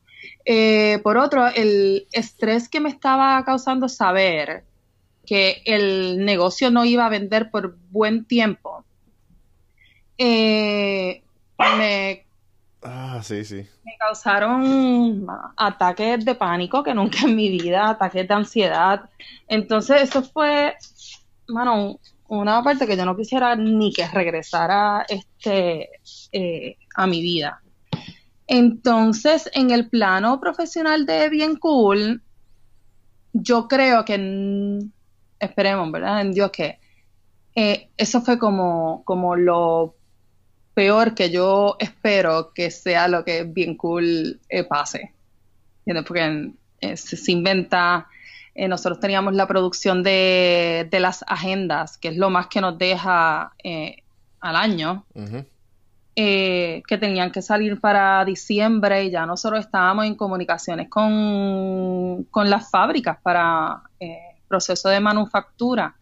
[0.45, 4.65] Eh, por otro, el estrés que me estaba causando saber
[5.25, 8.83] que el negocio no iba a vender por buen tiempo,
[10.17, 11.23] eh,
[11.57, 12.25] me,
[12.83, 13.65] ah, sí, sí.
[13.83, 15.25] me causaron
[15.57, 19.09] ataques de pánico que nunca en mi vida, ataques de ansiedad.
[19.47, 20.75] Entonces, eso fue,
[21.47, 25.89] bueno, una parte que yo no quisiera ni que regresara este,
[26.31, 27.61] eh, a mi vida.
[28.47, 32.21] Entonces, en el plano profesional de Bien Cool,
[33.33, 34.79] yo creo que,
[35.43, 36.21] esperemos, ¿verdad?
[36.21, 36.79] En Dios que
[37.55, 39.95] eh, eso fue como, como lo
[40.73, 45.13] peor que yo espero que sea lo que Bien Cool eh, pase.
[45.85, 46.51] Porque
[46.81, 48.07] eh, se, inventa,
[48.55, 53.53] nosotros teníamos la producción de, de, las agendas, que es lo más que nos deja
[54.39, 55.05] al año.
[56.15, 62.51] Eh, que tenían que salir para diciembre y ya nosotros estábamos en comunicaciones con, con
[62.51, 65.95] las fábricas para eh, proceso de manufactura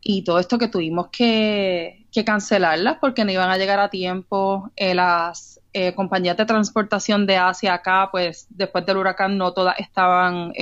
[0.00, 4.70] y todo esto que tuvimos que, cancelarlas porque no iban a llegar a tiempo.
[4.76, 5.60] Eh, las
[5.96, 10.52] compañías de transportación de Asia acá, pues después del huracán no todas estaban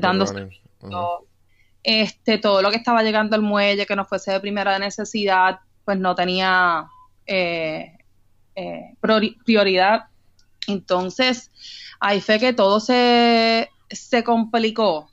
[0.00, 0.24] dando
[1.82, 5.98] Este, todo lo que estaba llegando al muelle que no fuese de primera necesidad, pues
[5.98, 6.86] no tenía
[7.26, 7.98] eh,
[8.54, 8.94] eh,
[9.44, 10.06] prioridad.
[10.66, 11.50] Entonces,
[12.00, 15.10] ahí fue que todo se, se complicó.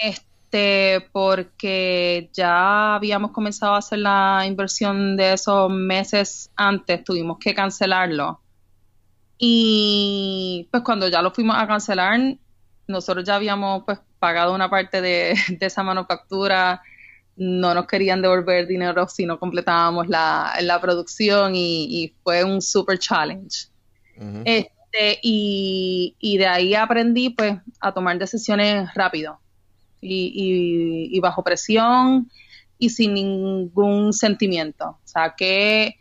[0.00, 7.54] Este, porque ya habíamos comenzado a hacer la inversión de esos meses antes, tuvimos que
[7.54, 8.40] cancelarlo.
[9.38, 12.18] Y pues cuando ya lo fuimos a cancelar,
[12.86, 16.82] nosotros ya habíamos pues pagado una parte de, de esa manufactura
[17.40, 23.68] no nos querían devolver dinero si no completábamos la, producción y, fue un super challenge.
[24.44, 29.40] este, y, de ahí aprendí pues a tomar decisiones rápido
[30.00, 32.30] y, bajo presión
[32.78, 34.98] y sin ningún sentimiento.
[35.04, 35.96] O sea que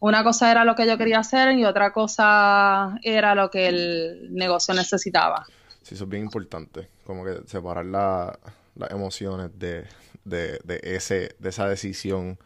[0.00, 4.28] una cosa era lo que yo quería hacer y otra cosa era lo que el
[4.30, 5.46] negocio necesitaba.
[5.82, 8.36] Sí, eso es bien importante, como que separar las
[8.90, 9.86] emociones de,
[10.24, 12.38] de, de, ese, de esa decisión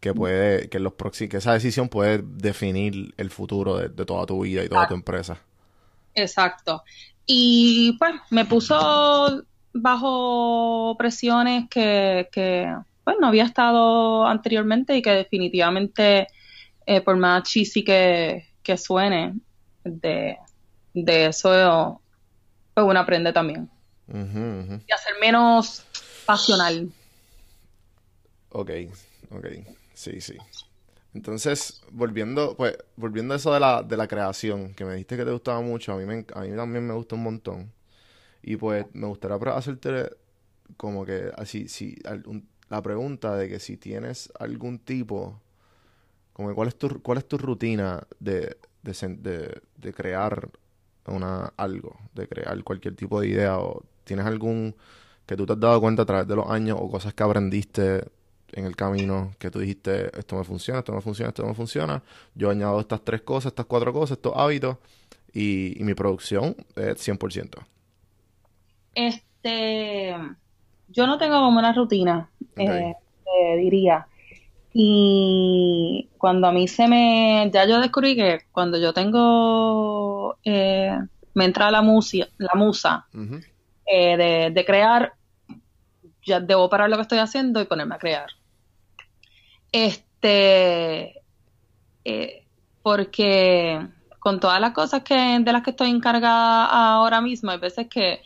[0.00, 4.64] que puede, que los que esa decisión puede definir el futuro de, toda tu vida
[4.64, 5.38] y toda tu empresa.
[6.14, 6.84] Exacto.
[7.26, 9.42] Y pues me puso
[9.82, 12.72] bajo presiones que, que
[13.04, 16.26] pues no había estado anteriormente y que definitivamente
[16.86, 19.34] eh, por más cheesy que, que suene
[19.84, 20.36] de,
[20.94, 22.02] de eso
[22.74, 23.70] pues uno aprende también.
[24.08, 25.84] Y hacer menos
[26.24, 26.90] pasional.
[28.50, 28.70] Ok,
[29.30, 29.46] ok,
[29.94, 30.36] sí, sí.
[31.14, 35.24] Entonces, volviendo, pues, volviendo a eso de la, de la creación, que me dijiste que
[35.24, 37.72] te gustaba mucho, a mí, me, a mí también me gusta un montón.
[38.42, 40.10] Y pues me gustaría hacerte
[40.76, 41.96] como que así, si,
[42.68, 45.40] la pregunta de que si tienes algún tipo,
[46.32, 50.50] como cuál es tu, cuál es tu rutina de, de, de crear
[51.06, 54.74] una, algo, de crear cualquier tipo de idea, o tienes algún
[55.26, 58.04] que tú te has dado cuenta a través de los años o cosas que aprendiste
[58.52, 62.02] en el camino que tú dijiste, esto me funciona, esto no funciona, esto no funciona.
[62.34, 64.78] Yo añado estas tres cosas, estas cuatro cosas, estos hábitos
[65.32, 67.58] y, mi producción es 100%.
[68.98, 70.12] Este,
[70.88, 72.94] yo no tengo como una rutina, eh,
[73.56, 74.08] diría.
[74.72, 80.98] Y cuando a mí se me, ya yo descubrí que cuando yo tengo, eh,
[81.34, 83.06] me entra la, musa, la musa
[83.86, 85.12] eh, de, de crear,
[86.26, 88.30] ya debo parar lo que estoy haciendo y ponerme a crear.
[89.70, 91.22] Este,
[92.04, 92.44] eh,
[92.82, 93.86] porque
[94.18, 98.22] con todas las cosas que de las que estoy encargada ahora mismo, hay veces que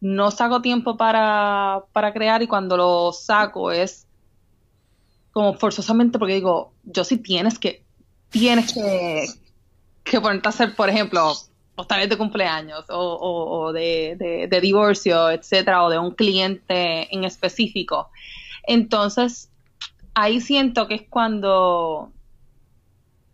[0.00, 4.06] no saco tiempo para, para crear y cuando lo saco es
[5.32, 7.84] como forzosamente porque digo, yo sí tienes que,
[8.30, 9.26] tienes que,
[10.02, 11.34] que ponerte a hacer, por ejemplo,
[11.76, 18.10] postales de cumpleaños o, de, de, divorcio, etcétera, o de un cliente en específico.
[18.66, 19.50] Entonces,
[20.14, 22.10] ahí siento que es cuando,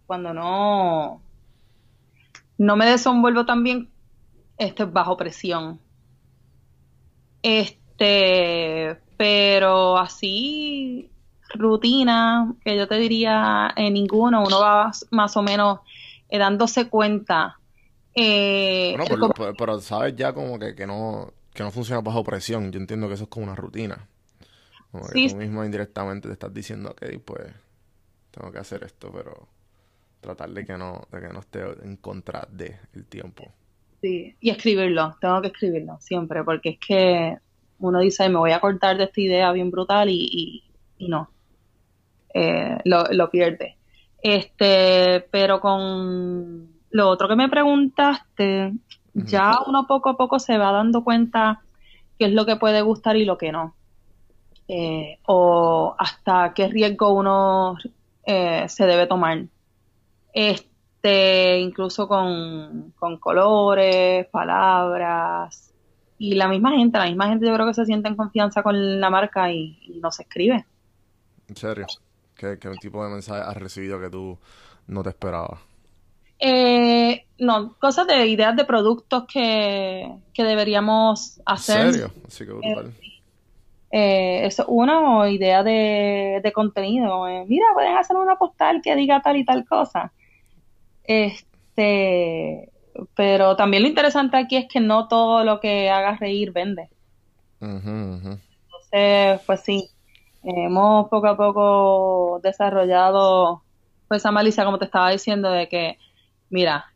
[0.06, 1.22] cuando no,
[2.58, 3.88] no me desenvuelvo también
[4.58, 5.80] este, bajo presión.
[7.42, 11.10] Este, pero así,
[11.54, 15.80] rutina, que yo te diría en ninguno, uno va más o menos
[16.28, 17.58] eh, dándose cuenta
[18.14, 18.96] eh,
[19.56, 22.70] pero, sabes ya como que, que, no, que no funciona bajo presión.
[22.72, 24.08] Yo entiendo que eso es como una rutina.
[24.90, 27.46] Como que tú mismo indirectamente te estás diciendo, ok, pues
[28.30, 29.48] tengo que hacer esto, pero
[30.20, 33.44] tratar de que no, de que no esté en contra de el tiempo.
[34.02, 37.38] Sí, y escribirlo, tengo que escribirlo siempre, porque es que
[37.78, 40.64] uno dice, me voy a cortar de esta idea bien brutal y,
[40.98, 41.30] y, no,
[42.34, 43.76] eh, lo, lo pierde.
[44.20, 48.72] Este, pero con lo otro que me preguntaste,
[49.14, 51.60] ya uno poco a poco se va dando cuenta
[52.18, 53.76] qué es lo que puede gustar y lo que no.
[54.66, 57.76] Eh, o hasta qué riesgo uno
[58.26, 59.44] eh, se debe tomar.
[60.32, 60.71] Este,
[61.08, 65.72] incluso con, colores, palabras.
[66.18, 69.00] Y la misma gente, la misma gente yo creo que se siente en confianza con
[69.00, 70.64] la marca y, y nos escribe.
[71.48, 71.86] ¿En serio?
[72.36, 74.38] ¿Qué, ¿Qué tipo de mensaje has recibido que tú
[74.86, 75.60] no te esperabas?
[76.44, 81.86] Eh, no, cosas de ideas de productos que, deberíamos hacer.
[81.86, 82.10] ¿En serio?
[82.26, 82.86] Así que brutal.
[82.86, 83.12] Eh,
[83.92, 87.28] eh, eso, una idea de, de contenido.
[87.28, 90.12] Eh, mira, pueden hacer una postal que diga tal y tal cosa.
[91.04, 92.70] Este,
[93.14, 96.88] pero también lo interesante aquí es que no todo lo que haga reír vende.
[97.60, 99.90] Entonces, pues sí,
[100.42, 103.62] hemos poco a poco desarrollado
[104.08, 105.98] pues, esa malicia, como te estaba diciendo, de que
[106.50, 106.92] mira,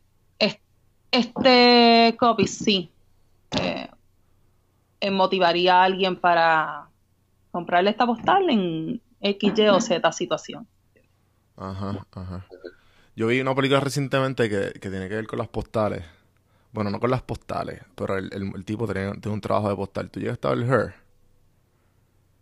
[1.11, 2.91] este copy sí
[3.59, 3.89] eh,
[4.99, 6.89] eh, motivaría a alguien para
[7.51, 10.67] comprarle esta postal en X, Y o Z situación.
[11.55, 12.45] Ajá, ajá.
[13.17, 16.03] Yo vi una película recientemente que, tiene que ver con las postales.
[16.71, 20.11] Bueno, no con las postales, pero el, tipo tiene, un trabajo de postal.
[20.11, 20.93] ¿Tú llegaste a ver Her?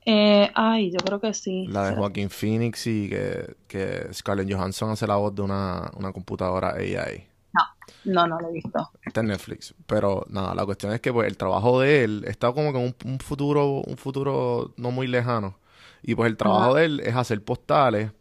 [0.05, 1.65] Eh, ay, yo creo que sí.
[1.67, 6.73] La de Joaquín Phoenix y que, que Scarlett Johansson hace la voz de una, computadora
[6.73, 7.25] AI.
[7.53, 7.61] No,
[8.03, 8.91] no, no lo he visto.
[9.01, 9.73] Está en Netflix.
[9.87, 12.93] Pero nada, la cuestión es que pues el trabajo de él está como que en
[13.05, 15.57] un, futuro, un futuro no muy lejano.
[16.03, 18.11] Y pues el trabajo de él es hacer postales,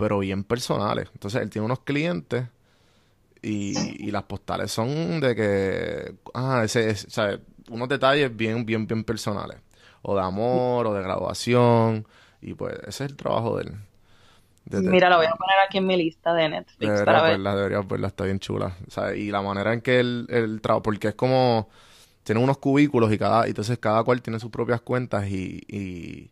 [0.00, 1.10] pero bien personales.
[1.12, 2.46] Entonces él tiene unos clientes
[3.42, 7.38] y, y las postales son de que, ah, ese, o sea,
[7.68, 9.58] unos detalles bien, bien, bien personales
[10.00, 12.06] o de amor, o de graduación.
[12.40, 13.74] Y pues ese es el trabajo de él.
[14.70, 17.32] Mira, lo voy a poner aquí en mi lista de Netflix debería para ver.
[17.32, 18.76] Verla, deberías verla, está bien chula.
[19.14, 21.68] Y la manera en que él, el trabajo, porque es como,
[22.22, 26.30] tiene unos cubículos y cada, entonces cada cual tiene sus propias cuentas y, y,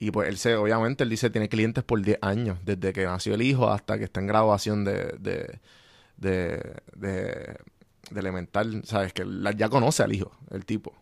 [0.00, 3.34] y pues él se, obviamente, él dice, tiene clientes por 10 años, desde que nació
[3.34, 5.58] el hijo hasta que está en graduación de, de,
[6.16, 7.58] de, de,
[8.14, 9.24] elemental, sabes, que
[9.56, 10.92] ya conoce al hijo, el tipo.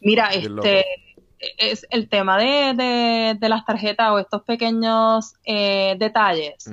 [0.00, 0.84] Mira, este
[1.58, 6.70] es el tema de, de, las tarjetas o estos pequeños eh, detalles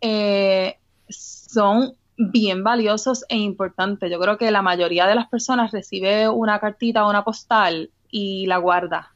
[0.00, 0.76] eh,
[1.08, 4.10] son bien valiosos e importantes.
[4.10, 8.46] Yo creo que la mayoría de las personas recibe una cartita o una postal y
[8.46, 9.14] la guarda.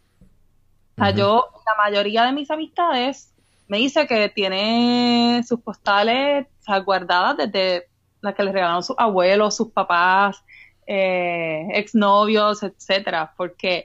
[1.03, 3.34] O sea, yo, la mayoría de mis amistades
[3.66, 6.46] me dice que tiene sus postales
[6.84, 7.88] guardadas desde
[8.20, 10.44] las que les regalaron sus abuelos, sus papás,
[10.86, 13.84] eh, exnovios, etcétera, porque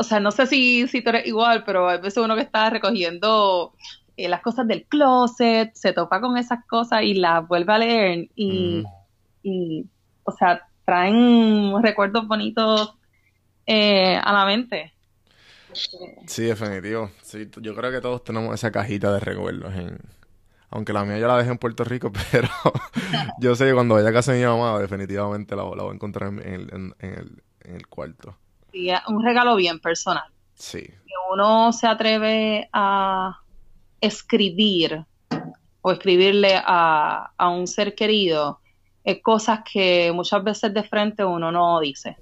[0.00, 2.70] o sea, no sé si, si tú eres igual, pero a veces uno que está
[2.70, 3.74] recogiendo
[4.16, 8.28] eh, las cosas del closet, se topa con esas cosas y las vuelve a leer
[8.34, 8.82] y,
[9.42, 9.84] y
[10.24, 12.94] o sea, traen recuerdos bonitos
[13.66, 14.94] eh, a la mente.
[16.26, 17.10] Sí, definitivo.
[17.22, 19.74] Sí, yo creo que todos tenemos esa cajita de recuerdos.
[19.74, 19.98] En...
[20.70, 22.48] Aunque la mía yo la dejé en Puerto Rico, pero
[23.40, 26.28] yo sé que cuando vaya a casa de mi mamá, definitivamente la, voy a encontrar
[26.28, 28.36] en el, en el, en el cuarto
[29.08, 30.24] un regalo bien personal.
[30.54, 30.82] Sí.
[30.82, 33.40] Que uno se atreve a
[34.00, 35.04] escribir
[35.82, 38.60] o escribirle a, un ser querido
[39.02, 42.16] es cosas que muchas veces de frente uno no dice.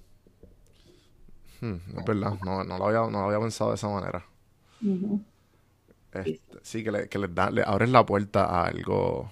[1.60, 4.24] Hmm, es verdad, no, lo había, pensado de esa manera.
[6.12, 9.30] Este, sí, que, le, que les, da, le abres la puerta a algo,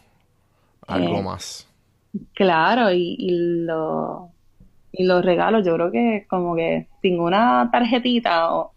[0.87, 1.69] algo Eh, más.
[2.35, 3.31] claro, y, y,
[3.65, 4.33] lo,
[4.93, 8.75] y los regalos, yo creo que como que sin una tarjetita o,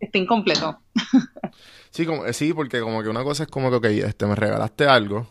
[0.00, 0.80] está incompleto.
[1.90, 4.34] Sí, como, eh, sí, porque como que una cosa es como que, ok, este, me
[4.36, 5.26] regalaste algo,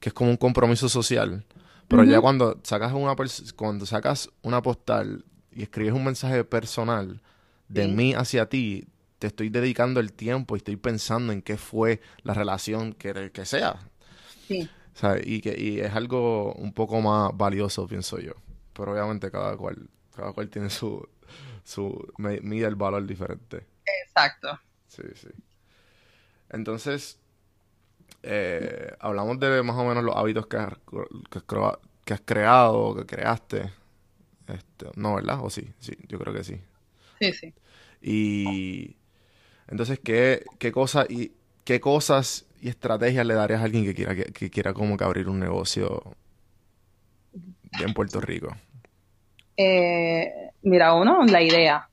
[0.00, 1.44] que es como un compromiso social,
[1.88, 3.16] pero ya cuando sacas una,
[3.56, 7.20] cuando sacas una postal y escribes un mensaje personal
[7.68, 8.86] de Sí, mí hacia ti,
[9.18, 13.44] te estoy dedicando el tiempo y estoy pensando en qué fue la relación que, que
[13.46, 13.80] sea,
[14.48, 14.70] sí.
[15.24, 18.32] Y que y es algo un poco más valioso, pienso yo.
[18.74, 21.06] Pero obviamente cada cual, cada cual tiene su,
[21.64, 23.66] su, mide el valor diferente.
[23.86, 24.58] exacto.
[24.88, 25.28] Sí, sí.
[26.48, 27.18] Entonces,
[28.22, 30.74] eh, hablamos de más o menos los hábitos que has,
[32.04, 33.72] que has creado, que creaste.
[34.54, 35.40] Este, no, ¿verdad?
[35.42, 35.72] ¿O sí?
[35.80, 36.60] Sí, yo creo que sí.
[37.20, 37.54] Sí, sí.
[38.02, 38.96] Y
[39.68, 41.32] entonces, ¿qué, qué cosas y
[41.64, 45.04] qué cosas y estrategias le darías a alguien que quiera que, que quiera como que
[45.04, 46.02] abrir un negocio
[47.78, 48.48] en Puerto Rico?
[49.56, 50.32] Eh,
[50.62, 51.90] mira, uno, la idea,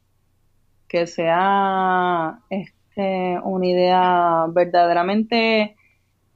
[0.88, 5.76] que sea este, una idea verdaderamente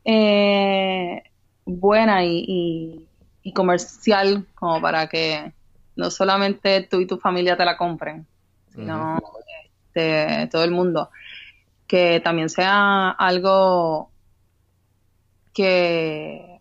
[0.06, 1.24] eh,
[1.66, 3.10] buena y, y-
[3.44, 5.54] y comercial como para que
[5.96, 8.26] no solamente tú y tu familia te la compren,
[8.74, 9.20] sino
[9.88, 11.10] este, todo el mundo.
[11.88, 14.12] Que también sea algo
[15.54, 16.60] que,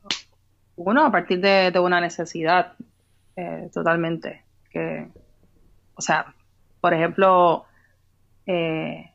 [0.77, 2.75] uno, a partir de, de una necesidad,
[3.37, 4.45] eh, totalmente.
[4.71, 5.09] Que,
[5.95, 6.35] o sea,
[6.81, 7.65] por ejemplo,
[8.47, 9.13] eh,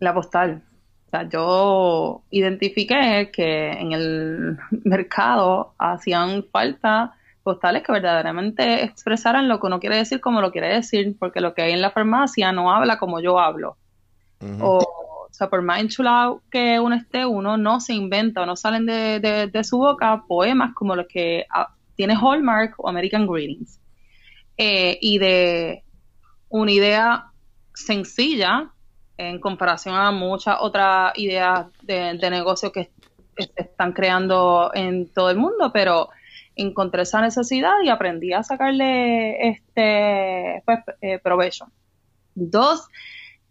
[0.00, 0.62] la postal.
[1.06, 9.60] O sea, yo identifiqué que en el mercado hacían falta postales que verdaderamente expresaran lo
[9.60, 12.50] que uno quiere decir como lo quiere decir, porque lo que hay en la farmacia
[12.50, 13.76] no habla como yo hablo.
[14.62, 18.56] O, o sea, por más enchulado que uno esté, uno no se inventa o no
[18.56, 23.26] salen de, de- de su boca poemas como los que ah, tiene Hallmark o American
[23.26, 23.78] Greetings.
[24.56, 25.84] Eh, y de
[26.48, 27.26] una idea
[27.74, 28.70] sencilla
[29.16, 32.80] en comparación a muchas otras ideas de, de negocio que
[33.36, 36.08] es- están creando en todo el mundo, pero
[36.56, 41.66] encontré esa necesidad y aprendí a sacarle este pues, eh, provecho.
[42.34, 42.88] Dos,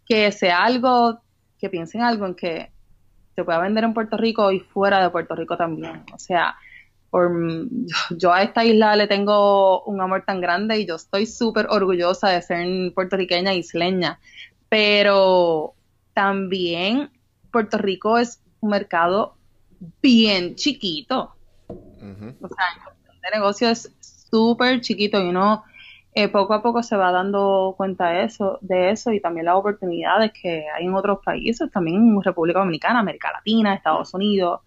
[0.06, 1.20] que sea algo,
[1.58, 2.70] que piensen algo en que
[3.34, 6.04] se pueda vender en Puerto Rico y fuera de Puerto Rico también.
[6.12, 6.56] O sea,
[8.10, 12.28] yo, a esta isla le tengo un amor tan grande y yo estoy súper orgullosa
[12.30, 14.18] de ser puertorriqueña isleña,
[14.68, 15.74] pero
[16.12, 17.10] también
[17.50, 19.36] Puerto Rico es un mercado
[20.02, 21.34] bien chiquito.
[22.12, 22.34] Ujú.
[22.42, 22.92] O sea,
[23.22, 23.90] de negocio es
[24.30, 25.64] súper chiquito y uno
[26.14, 29.56] eh, poco a poco se va dando cuenta de eso, de eso y también las
[29.56, 34.60] oportunidades que hay en otros países, también en República Dominicana, América Latina, Estados Unidos,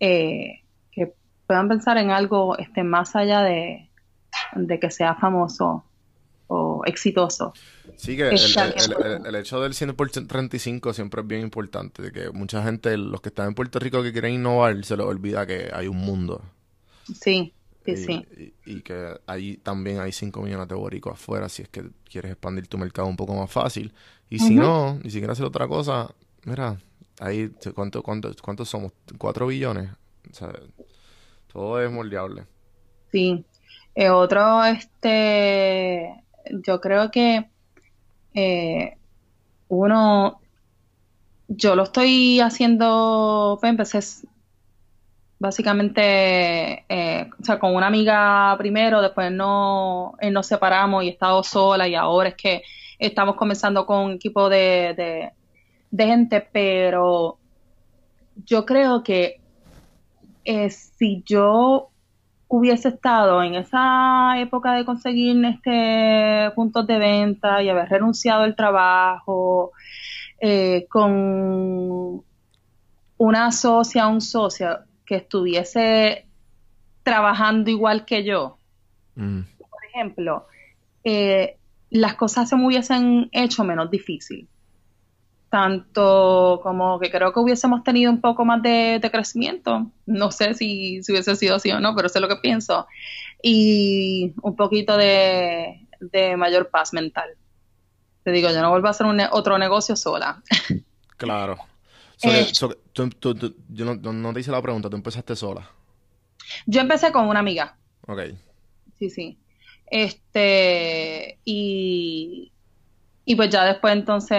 [0.00, 1.12] eh, que
[1.46, 3.88] puedan pensar en algo este, más allá de,
[4.56, 5.84] de que sea famoso
[6.48, 7.52] o exitoso.
[7.94, 11.42] Sí, que el, el- el- el- el hecho del 100 por 35 siempre es bien
[11.42, 14.96] importante, de que mucha gente, los que están en Puerto Rico que quieren innovar, se
[14.96, 16.42] les olvida que hay un mundo
[17.14, 17.54] Sí,
[17.84, 18.28] sí, y, sí.
[18.36, 22.32] y- y que ahí también hay 5 millones de boricos afuera si es que quieres
[22.32, 23.92] expandir tu mercado un poco más fácil.
[24.28, 24.60] Y si Ujú.
[24.60, 26.78] no, ni siquiera hacer otra cosa, mira,
[27.20, 28.92] ahí, ¿cuánto, cuánto, ¿cuántos somos?
[29.18, 29.90] ¿4 billones?
[30.30, 30.52] O sea,
[31.52, 32.46] todo es moldeable.
[33.12, 33.44] Sí.
[33.94, 36.24] Eh, otro, este,
[36.64, 37.50] yo creo que
[38.34, 38.98] eh,
[39.68, 40.40] uno,
[41.48, 44.00] yo lo estoy haciendo, pues empecé
[45.40, 51.10] básicamente, eh, o sea, con una amiga primero, después no, eh, nos separamos y he
[51.12, 52.62] estado sola y ahora es que
[52.98, 55.32] estamos comenzando con un equipo de,
[55.90, 57.38] de, gente, pero
[58.44, 59.40] yo creo que
[60.44, 61.88] eh, si yo
[62.48, 68.56] hubiese estado en esa época de conseguir este puntos de venta y haber renunciado al
[68.56, 69.72] trabajo
[70.88, 72.22] con
[73.18, 76.28] una socia un socio que estuviese
[77.02, 78.60] trabajando igual que yo,
[79.16, 80.46] Mm, por ejemplo,
[81.02, 81.56] eh,
[81.90, 84.48] las cosas se me hubiesen hecho menos difícil.
[85.48, 89.90] Tanto como que creo que hubiésemos tenido un poco más de, de crecimiento.
[90.06, 92.86] No sé si, si hubiese sido así o no, pero eso es lo que pienso.
[93.42, 97.30] Y un poquito de, de mayor paz mental.
[98.22, 100.40] Te digo, yo no vuelvo a hacer un otro negocio sola.
[101.16, 101.56] claro.
[102.22, 104.96] So que- Eh, so que tú- tú- tú- yo no, te hice la pregunta, tú
[104.96, 105.68] empezaste sola.
[106.66, 107.76] yo empecé con una amiga.
[108.06, 108.20] Ok.
[108.98, 109.38] Sí, sí.
[109.86, 112.52] Este, y,
[113.24, 114.36] y pues ya después entonces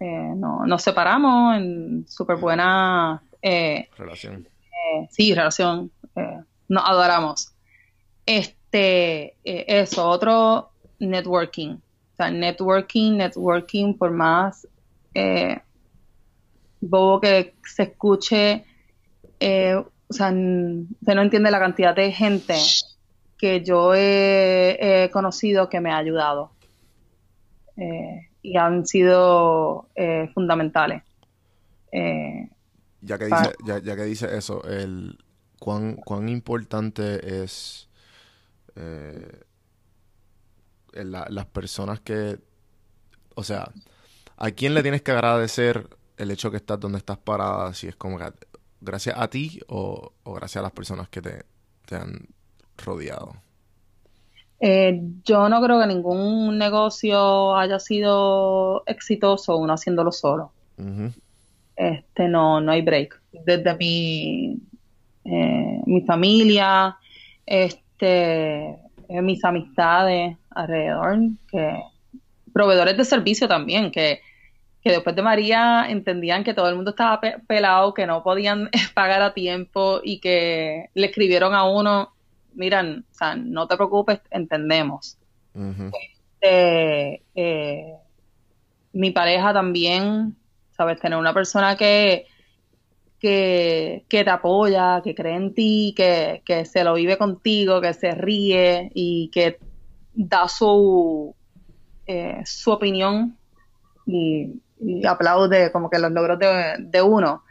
[0.00, 4.48] eh, no, nos separamos en súper buena eh, relación.
[5.10, 5.90] Sí, relación.
[6.68, 7.52] nos adoramos.
[8.26, 11.74] Este, eso, otro networking.
[11.74, 14.66] O sea, networking, networking, por más
[16.82, 18.64] bobo que se escuche,
[19.40, 20.34] o sea, se
[21.14, 22.56] no entiende la cantidad de gente
[23.38, 26.52] que yo he, conocido que me ha ayudado.
[28.42, 29.88] y han sido
[30.34, 31.02] fundamentales.
[31.92, 32.48] Eh,
[33.02, 35.18] ya que dice, ya, ya, que dice eso, el
[35.58, 37.88] cuán, cuán importante es
[38.76, 39.40] eh,
[40.94, 42.38] las personas que,
[43.34, 43.70] o sea,
[44.36, 47.72] ¿a quién le tienes que agradecer el hecho que estás donde estás parada?
[47.74, 48.18] Si es como
[48.80, 51.44] gracias a ti o, gracias a las personas que te,
[51.94, 52.26] han
[52.78, 53.34] rodeado.
[54.60, 60.52] Eh, yo no creo que ningún negocio haya sido exitoso uno haciéndolo solo
[61.76, 63.20] este no, no hay break.
[63.44, 64.58] Desde mi,
[65.24, 66.96] eh, mi familia,
[67.46, 68.68] este,
[69.08, 71.18] eh, mis amistades alrededor,
[71.50, 71.80] que
[72.52, 74.20] proveedores de servicio también, que,
[74.82, 79.22] que después de María entendían que todo el mundo estaba pelado, que no podían pagar
[79.22, 82.12] a tiempo y que le escribieron a uno,
[82.54, 85.18] miran, o sea, no te preocupes, entendemos.
[86.40, 87.94] Este, eh,
[88.92, 90.36] mi pareja también
[90.76, 91.00] ¿sabes?
[91.00, 92.26] Tener una persona que,
[93.20, 98.90] que, te apoya, que cree en ti, que, se lo vive contigo, que se ríe
[98.94, 99.58] y que
[100.14, 101.34] da su,
[102.06, 103.36] eh, su opinión
[104.06, 104.60] y,
[105.08, 107.42] aplaude como que los logros de, uno.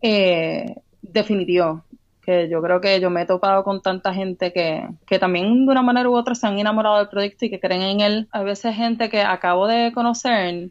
[0.00, 1.84] Eh, definitivo,
[2.22, 5.72] que yo creo que yo me he topado con tanta gente que, que también de
[5.72, 8.28] una manera u otra se han enamorado del proyecto y que creen en él.
[8.32, 10.70] A veces gente que acabo de conocer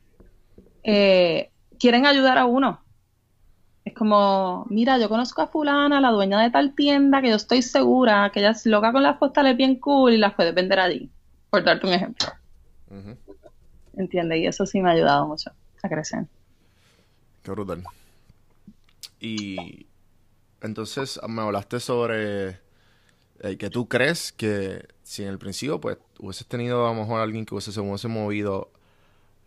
[0.84, 2.82] eh, quieren ayudar a uno.
[3.86, 7.62] Es como, mira, yo conozco a fulana, la dueña de tal tienda, que yo estoy
[7.62, 11.10] segura que ella es loca con las postales bien cool y las puedes vender allí,
[11.50, 12.28] por darte un ejemplo.
[12.90, 13.18] entiende
[13.96, 14.40] ¿Entiendes?
[14.40, 15.52] Y eso sí me ha ayudado mucho
[15.88, 16.26] a crecer.
[17.44, 17.84] Qué brutal.
[19.20, 19.88] Y
[20.62, 22.60] entonces me hablaste sobre
[23.40, 27.22] eh, que tú crees que si en el principio pues hubieses tenido a lo mejor
[27.22, 28.72] alguien que hubiese, se hubiese movido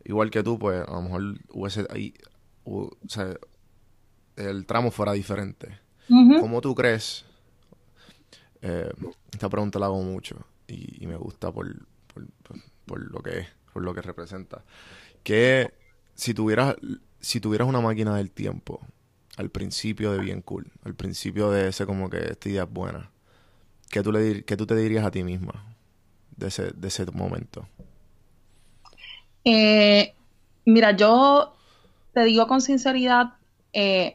[0.05, 2.15] igual que tú, pues a lo mejor hubiese ahí,
[2.65, 3.35] o sea,
[4.37, 5.79] el tramo fuera diferente.
[6.41, 7.25] ¿Cómo tú crees?
[8.63, 8.93] Eh,
[9.33, 11.67] esta pregunta la hago mucho y, me gusta por,
[12.85, 14.65] por, lo que es, por lo que representa.
[15.23, 15.73] Que
[16.21, 16.77] si tuvieras,
[17.19, 18.79] si tuvieras una máquina del tiempo
[19.39, 23.11] al principio de Bien Cool, al principio de ese como que esta idea es buena,
[23.91, 25.65] ¿qué tú, le, qué tú te dirías a ti misma
[26.37, 27.67] de ese, de ese momento?
[29.47, 30.13] Eh,
[30.67, 31.55] mira, yo
[32.13, 33.33] te digo con sinceridad
[33.73, 34.15] eh,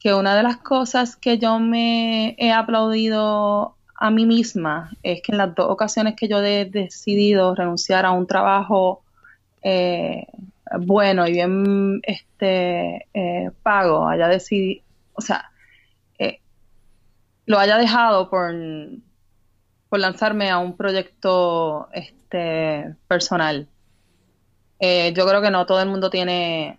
[0.00, 5.30] que una de las cosas que yo me he aplaudido a mí misma es que
[5.30, 9.04] en las dos ocasiones que yo he decidido renunciar a un trabajo
[9.62, 10.26] eh,
[10.80, 13.06] bueno y bien este
[13.62, 14.82] pago, haya decidido,
[15.14, 15.50] o sea,
[17.46, 18.52] lo haya dejado por,
[19.88, 23.68] por lanzarme a un proyecto este personal.
[24.80, 26.78] Eh, yo creo que no todo el mundo tiene,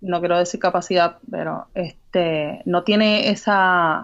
[0.00, 4.02] no quiero decir capacidad, pero este, no tiene esa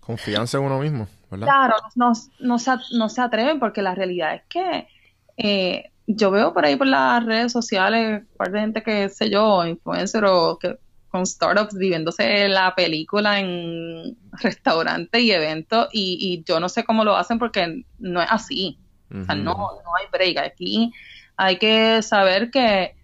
[0.00, 1.46] confianza en uno mismo, ¿verdad?
[1.46, 4.88] Claro, no, no, se, no se atreven porque la realidad es que
[5.36, 9.30] eh, yo veo por ahí por las redes sociales un par de gente que sé
[9.30, 10.78] yo, influencer o que
[11.08, 17.16] con startups viviéndose la película en restaurantes y eventos y, yo no sé cómo lo
[17.16, 18.78] hacen porque no es así.
[19.10, 20.38] O sea, no, no hay break.
[20.38, 20.92] Aquí
[21.36, 22.96] hay que saber que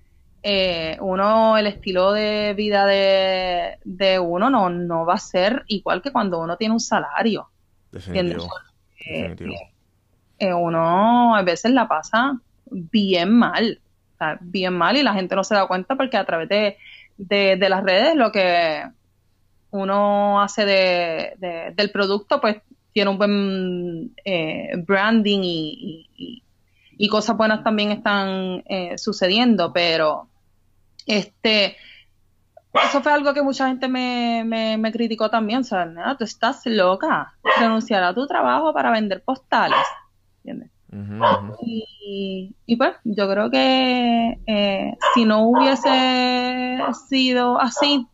[0.43, 6.03] eh, uno, el estilo de vida de, de uno no, no va a ser igual
[6.03, 7.49] que cuando uno tiene un salario.
[7.93, 8.49] Definitivo.
[9.07, 9.37] Eh,
[10.39, 12.41] eh, uno a veces la pasa
[12.71, 13.81] bien mal,
[14.41, 16.77] bien mal y la gente no se da cuenta porque a través de,
[17.17, 18.85] de, las redes lo que
[19.71, 22.59] uno hace de, del producto pues
[22.93, 24.15] tiene un buen
[24.85, 26.43] branding y,
[27.03, 30.29] y cosas buenas también están eh, sucediendo, pero
[31.07, 31.79] este
[32.75, 37.33] eso fue algo que mucha gente me, me, criticó también, o sea, tú estás loca,
[37.59, 39.81] renunciar a tu trabajo para vender postales,
[40.45, 40.71] ¿entiendes?
[41.63, 48.07] Y, pues yo creo que eh, si no hubiese sido así,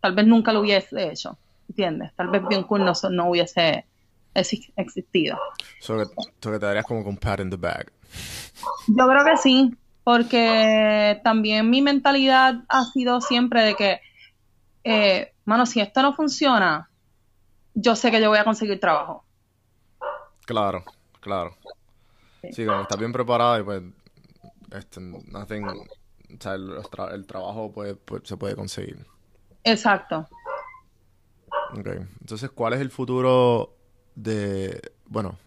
[0.00, 1.36] tal vez nunca lo hubiese hecho,
[1.68, 2.12] ¿entiendes?
[2.16, 3.84] Tal vez bien cool no, no hubiese
[4.34, 5.38] existido.
[5.80, 6.04] So que,
[6.40, 7.92] te darías como con pat in the bag.
[8.86, 9.74] Yo creo que sí.
[10.04, 14.00] porque también mi mentalidad ha sido siempre de que,
[14.84, 16.88] eh, mano, si esto no funciona,
[17.74, 19.24] yo sé que yo voy a conseguir trabajo.
[20.44, 20.84] Claro,
[21.20, 21.56] claro.
[22.50, 23.82] Sí, como estás bien preparada y pues,
[24.72, 25.86] este, nothing, o
[26.40, 29.06] sea, el, trabajo pues, se puede conseguir.
[29.64, 30.28] Exacto.
[31.72, 31.86] Ok,
[32.20, 33.76] entonces, ¿cuál es el futuro
[34.14, 35.38] de, bueno,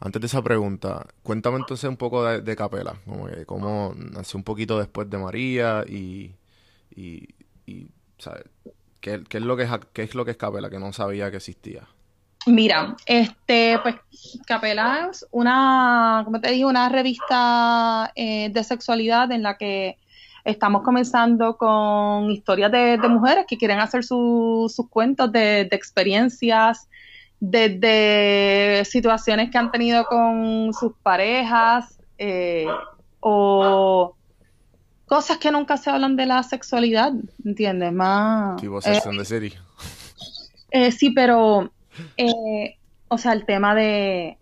[0.00, 4.44] antes de esa pregunta, cuéntame entonces un poco de, Capela, como que cómo nació un
[4.44, 6.36] poquito después de María y,
[6.94, 7.34] y,
[7.66, 8.44] y ¿sabes?
[9.00, 11.38] ¿Qué, es lo que es, qué es lo que es Capela que no sabía que
[11.38, 11.88] existía?
[12.48, 13.96] Mira, este, pues
[14.46, 19.98] Capela es una, como te dije, una revista eh, de sexualidad en la que
[20.44, 26.88] estamos comenzando con historias de, mujeres que quieren hacer sus cuentos de, de experiencias
[27.40, 32.66] desde situaciones que han tenido con sus parejas eh,
[33.20, 34.14] o
[35.06, 37.12] cosas que nunca se hablan de la sexualidad,
[37.44, 37.92] ¿entiendes?
[37.92, 38.60] Más...
[38.60, 39.52] Tipo eh, de serie.
[40.70, 41.70] Eh, sí, pero,
[43.08, 44.38] o sea, el tema de,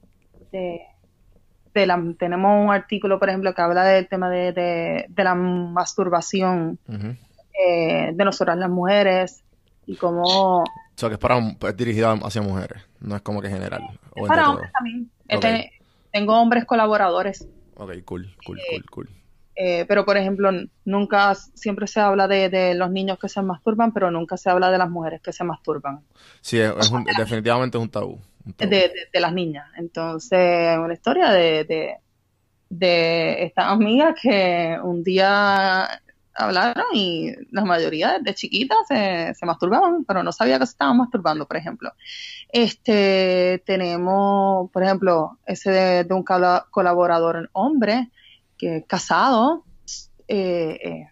[0.53, 6.79] de, la, tenemos un artículo, por ejemplo, que habla del tema de, de, la masturbación
[6.87, 9.43] de nosotras las mujeres
[9.87, 10.65] y cómo
[10.97, 13.83] o sea, que es, para, es dirigida hacia mujeres, no es como que general.
[14.27, 15.11] para hombres también.
[15.29, 15.73] Este,
[16.11, 17.47] tengo hombres colaboradores.
[17.75, 19.16] Ok, cool, cool, eh, cool, cool.
[19.59, 20.51] Eh, pero, por ejemplo,
[20.85, 24.79] nunca, siempre se habla de, los niños que se masturban, pero nunca se habla de
[24.79, 26.01] las mujeres que se masturban.
[26.43, 26.75] Sí, es,
[27.17, 28.21] definitivamente es un tabú.
[28.59, 29.67] De, las niñas.
[29.77, 31.97] Entonces, una historia de, de,
[32.69, 35.89] de esta amiga que un día
[36.37, 41.47] hablaron y la mayoría de chiquitas se, masturbaban, pero no sabía que se estaban masturbando,
[41.47, 41.93] por ejemplo.
[42.51, 48.11] Este, tenemos, por ejemplo, ese de, un colaborador hombre
[48.59, 49.65] que casado,
[50.29, 51.09] eh, eh,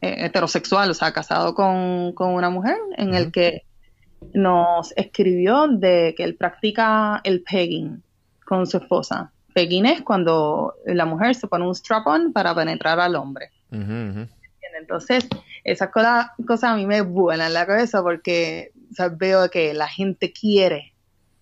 [0.00, 3.62] eh, heterosexual, o sea, casado con, una mujer, en el que
[4.34, 8.02] nos escribió de que él practica el pegging
[8.46, 9.32] con su esposa.
[9.54, 13.50] Pegging es cuando la mujer se pone un strap-on para penetrar al hombre.
[14.80, 15.28] Entonces,
[15.64, 18.72] esas cosas, a mí me vuelan la cabeza porque
[19.16, 20.94] veo que la gente quiere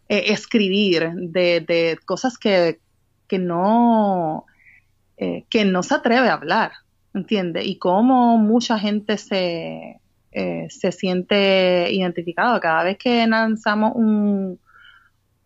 [0.09, 2.81] eh, escribir de, cosas que,
[3.31, 4.45] no,
[5.19, 6.73] eh, que no se atreve a hablar,
[7.15, 7.67] ¿entiendes?
[7.67, 10.01] Y cómo mucha gente se,
[10.33, 12.61] eh, se siente identificado.
[12.61, 14.59] Cada vez que lanzamos un,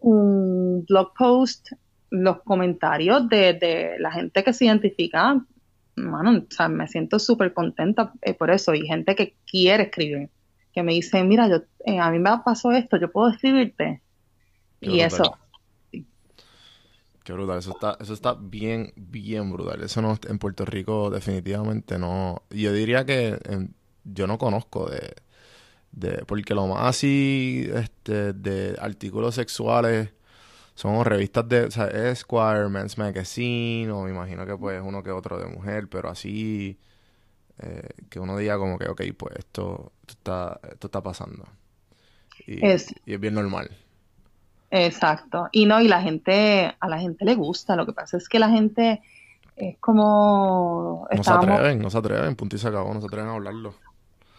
[0.00, 1.68] un blog post,
[2.10, 5.42] los comentarios de, de la gente que se identifica
[5.96, 8.74] mano, o sea, me siento súper contenta eh, por eso.
[8.74, 10.30] Y gente que quiere escribir,
[10.72, 14.00] que me dice, mira, yo, eh, a mí me pasó esto, yo puedo escribirte.
[14.80, 15.38] y eso.
[17.24, 19.82] Qué brutal, eso está, eso está bien, bien brutal.
[19.82, 22.42] Eso no, en Puerto Rico definitivamente no.
[22.50, 23.38] Yo diría que
[24.04, 25.14] yo no conozco de,
[25.92, 30.12] de, porque lo más así, este, de artículos sexuales
[30.74, 35.10] son revistas de, o sea, Esquire, Men's Magazine, o me imagino que pues uno que
[35.10, 36.78] otro de mujer, pero así
[37.58, 41.46] eh, que uno diga como que, ok, pues esto, está, esto está pasando.
[42.46, 43.70] Y es, y es bien normal.
[44.74, 45.48] Exacto.
[45.52, 48.38] Y no, y la gente, a la gente le gusta, lo que pasa es que
[48.38, 49.02] la gente
[49.54, 51.06] es como...
[51.14, 53.74] No se atreven, no se atreven, punto y se acabó, no se atreven a hablarlo.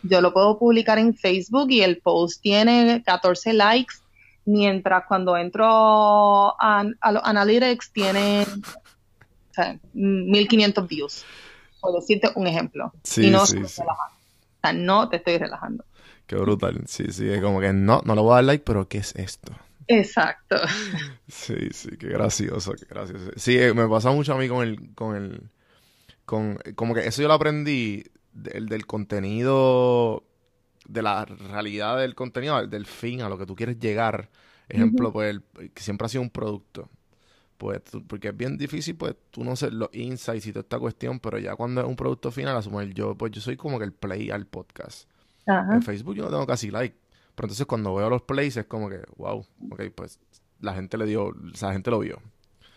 [0.02, 3.94] Yo lo puedo publicar en Facebook y el post tiene 14 likes
[4.46, 8.48] mientras cuando entro a, los analytics tiene
[9.94, 11.26] 1500 views,
[11.80, 12.92] por decirte un ejemplo.
[13.04, 13.84] Sí, no sí, sí.
[13.84, 13.86] O
[14.62, 15.86] sea, no te estoy relajando.
[16.26, 16.82] Qué brutal.
[16.88, 19.16] Sí, sí, es como que no, no le voy a dar like, pero ¿qué es
[19.16, 19.54] esto?
[19.88, 20.58] Exacto.
[21.28, 23.32] Sí, sí, qué gracioso, qué gracioso.
[23.36, 25.50] Sí, eh, me pasa mucho a mí con el, con el,
[26.26, 28.04] con, como que eso yo lo aprendí
[28.34, 30.24] del, del contenido
[30.88, 34.30] de la realidad del contenido, del fin, a lo que tú quieres llegar.
[34.70, 35.40] Ejemplo, pues,
[35.74, 36.90] que siempre ha sido un producto.
[37.58, 41.20] Pues, porque es bien difícil, pues, tú no sé los insights y toda esta cuestión,
[41.20, 43.94] pero ya cuando es un producto final, asumir yo, pues, yo soy como que el
[43.94, 45.10] play al podcast.
[45.46, 46.98] En Facebook yo no tengo casi like.
[47.36, 50.20] Pero entonces cuando veo los plays es como que, wow, ok, pues,
[50.60, 52.22] la gente le dio, o sea, la gente lo vio.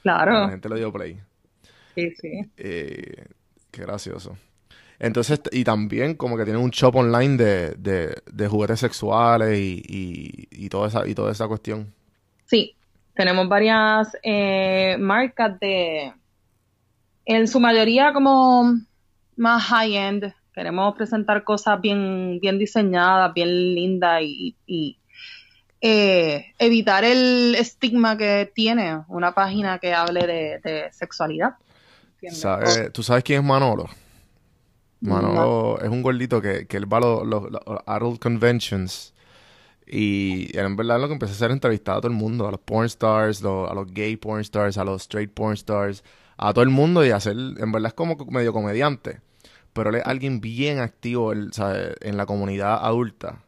[0.03, 0.33] Claro.
[0.33, 1.21] La gente le dio play.
[1.95, 2.51] Sí, sí.
[2.57, 3.27] Eh,
[3.71, 4.37] qué gracioso.
[4.99, 10.69] Entonces, y también como que tienen un shop online de, de, juguetes sexuales y, y,
[10.69, 11.93] toda esa, y toda esa cuestión.
[12.47, 12.77] Sí,
[13.15, 16.13] tenemos varias eh, marcas de,
[17.25, 18.79] en su mayoría como
[19.37, 20.35] más high-end.
[20.57, 24.99] Queremos presentar cosas bien, bien diseñadas, bien lindas y, y
[25.83, 31.57] eh, evitar el estigma que tiene una página que hable de, de sexualidad.
[32.93, 33.87] ¿Tú sabes quién es Manolo?
[35.01, 37.49] Manolo es un gordito que, que él va a los,
[37.85, 39.13] adult conventions
[39.87, 42.61] y en verdad lo que empecé a hacer entrevistar a todo el mundo, a los
[42.61, 46.03] porn stars, a los gay porn stars, a los straight porn stars,
[46.39, 49.21] a todo el mundo y hacer, en verdad es como medio comediante,
[49.77, 53.43] pero él es alguien bien activo en la comunidad adulta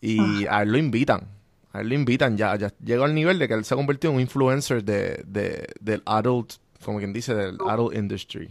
[0.00, 0.58] y ah.
[0.58, 1.28] a él lo invitan,
[1.72, 4.10] a él lo invitan, ya, ya llegó al nivel de que él se ha convertido
[4.10, 6.54] en un influencer de, de, del adult,
[6.84, 8.50] como quien dice, del adult industry.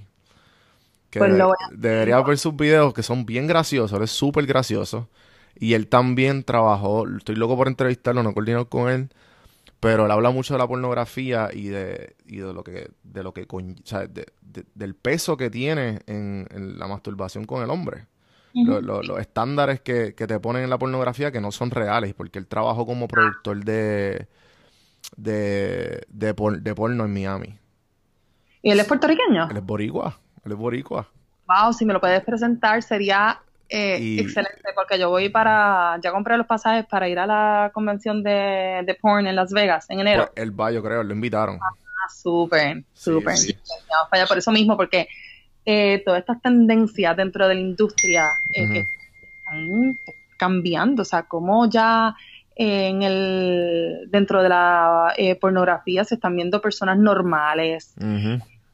[1.09, 1.33] Que pues
[1.73, 5.09] debería ver sus videos que son bien graciosos, él es súper gracioso.
[5.59, 9.09] Y él también trabajó, estoy loco por entrevistarlo, no coordino con él,
[9.81, 13.33] pero él habla mucho de la pornografía y de, y de lo que, de lo
[13.33, 16.45] que o sea, del peso que tiene en,
[16.77, 18.05] la masturbación con el hombre.
[18.53, 22.85] los estándares que, te ponen en la pornografía que no son reales, porque él trabajó
[22.85, 24.27] como productor de,
[25.17, 27.57] de, de, de porno en Miami.
[28.61, 29.49] ¿Y él es puertorriqueño?
[29.49, 31.07] Él es boricua, él es boricua.
[31.47, 33.41] Wow, si me lo puedes presentar sería
[33.73, 38.21] eh, excelente, porque yo voy para, ya compré los pasajes para ir a la convención
[38.21, 40.29] de, de porn en Las Vegas en enero.
[40.35, 41.57] Pues el va, yo creo, lo invitaron.
[41.61, 43.35] Ah, súper, súper.
[44.09, 45.07] Para allá por eso mismo, porque
[45.65, 49.97] eh, todas estas tendencias dentro de la industria eh, que están
[50.37, 52.13] cambiando, o sea, como ya
[52.55, 57.95] en el dentro de la pornografía se están viendo personas normales,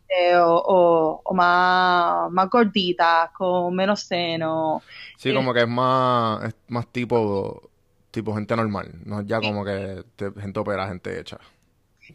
[0.10, 4.82] eh, o, más, más gorditas, con menos seno.
[5.18, 7.70] Sí, como que es más, es más tipo,
[8.12, 10.04] tipo gente normal, no es ya como que
[10.40, 11.38] gente opera, gente hecha.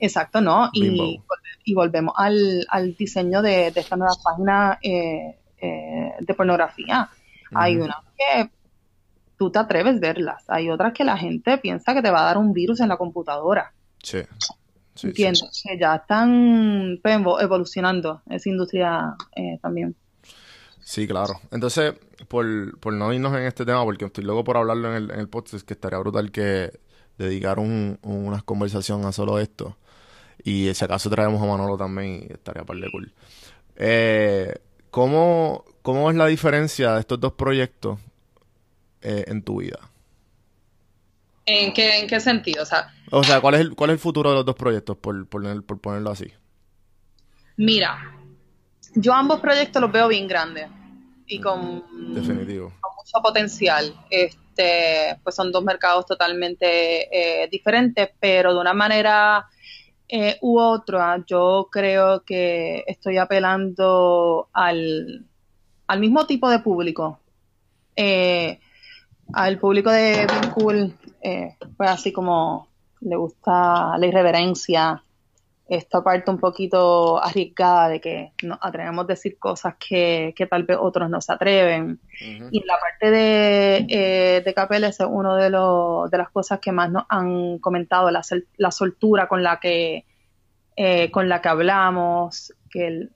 [0.01, 0.71] Exacto, ¿no?
[0.73, 1.21] Y,
[1.65, 7.09] y, volvemos al, al diseño de, de esta nueva página eh, eh, de pornografía.
[7.55, 8.51] Hay unas que
[9.37, 12.25] tú te atreves a verlas, hay otras que la gente piensa que te va a
[12.25, 13.73] dar un virus en la computadora.
[14.03, 14.23] Sí.
[15.03, 19.97] Entiendo, que ya están pues, evolucionando esa industria eh, también.
[20.81, 21.41] Sí, claro.
[21.51, 21.95] Entonces,
[22.29, 22.45] por,
[22.93, 25.67] no irnos en este tema, porque estoy luego por hablarlo en el, en el podcast,
[25.67, 26.79] que estaría brutal que
[27.19, 29.77] dedicar un, una conversación a solo esto.
[30.45, 33.13] Y si acaso traemos a Manolo también, estaría par de cool.
[33.77, 34.55] Eh,
[34.91, 37.99] ¿cómo, ¿Cómo es la diferencia de estos dos proyectos
[39.03, 39.79] eh, en tu vida?
[41.45, 42.63] ¿En qué, en qué sentido?
[42.63, 44.97] O sea, o sea, ¿cuál es el, cuál es el futuro de los dos proyectos,
[44.97, 46.33] por, por, por ponerlo así?
[47.57, 48.17] Mira,
[48.95, 50.69] yo ambos proyectos los veo bien grandes
[51.27, 51.83] y con,
[52.15, 52.73] Definitivo.
[52.81, 53.95] con mucho potencial.
[54.09, 59.47] Este, pues son dos mercados totalmente eh, diferentes, pero de una manera
[60.09, 65.27] eh, u otra, yo creo que estoy apelando al,
[65.87, 67.19] al mismo tipo de público.
[67.97, 68.61] Eh,
[69.33, 70.95] al público de Bien Cool,
[71.77, 72.69] pues así como
[73.01, 75.03] le gusta la irreverencia,
[75.69, 80.77] esta parte un poquito arriesgada de que nos atrevemos a decir cosas que, tal vez
[80.79, 81.99] otros no se atreven.
[82.21, 86.73] Y en la parte de, eh, de Capeles es una de, de las cosas que
[86.73, 88.23] más nos han comentado, la,
[88.59, 90.05] la soltura con la que,
[90.77, 93.09] eh, con la que hablamos, que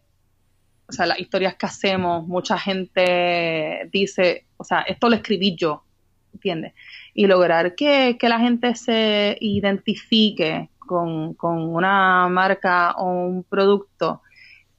[0.89, 5.83] o sea, las historias que hacemos, mucha gente dice, o sea, esto lo escribí yo,
[7.15, 14.21] y lograr que, la gente se identifique con, una marca o un producto,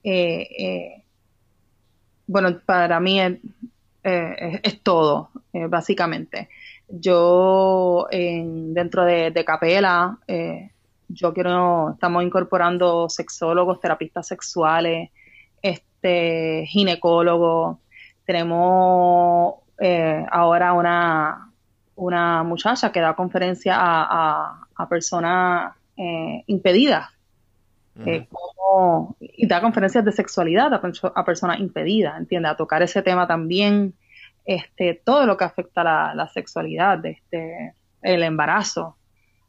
[0.04, 1.04] eh, eh,
[2.28, 3.40] bueno, para mí es,
[4.04, 6.50] eh, todo, básicamente.
[6.88, 10.18] Yo dentro de, de Capela,
[11.10, 15.10] yo quiero, estamos incorporando sexólogos, terapistas sexuales,
[15.62, 17.80] este, ginecólogos,
[18.26, 19.56] tenemos
[20.32, 21.47] ahora una,
[21.98, 27.10] una muchacha que da conferencia a, a, personas eh, impedidas.
[28.06, 28.28] Eh,
[29.20, 32.52] y da conferencias de sexualidad a, personas impedidas, ¿entiendes?
[32.52, 33.96] A tocar ese tema también,
[34.46, 37.74] este, todo lo que afecta la, la sexualidad, este,
[38.04, 38.96] el embarazo.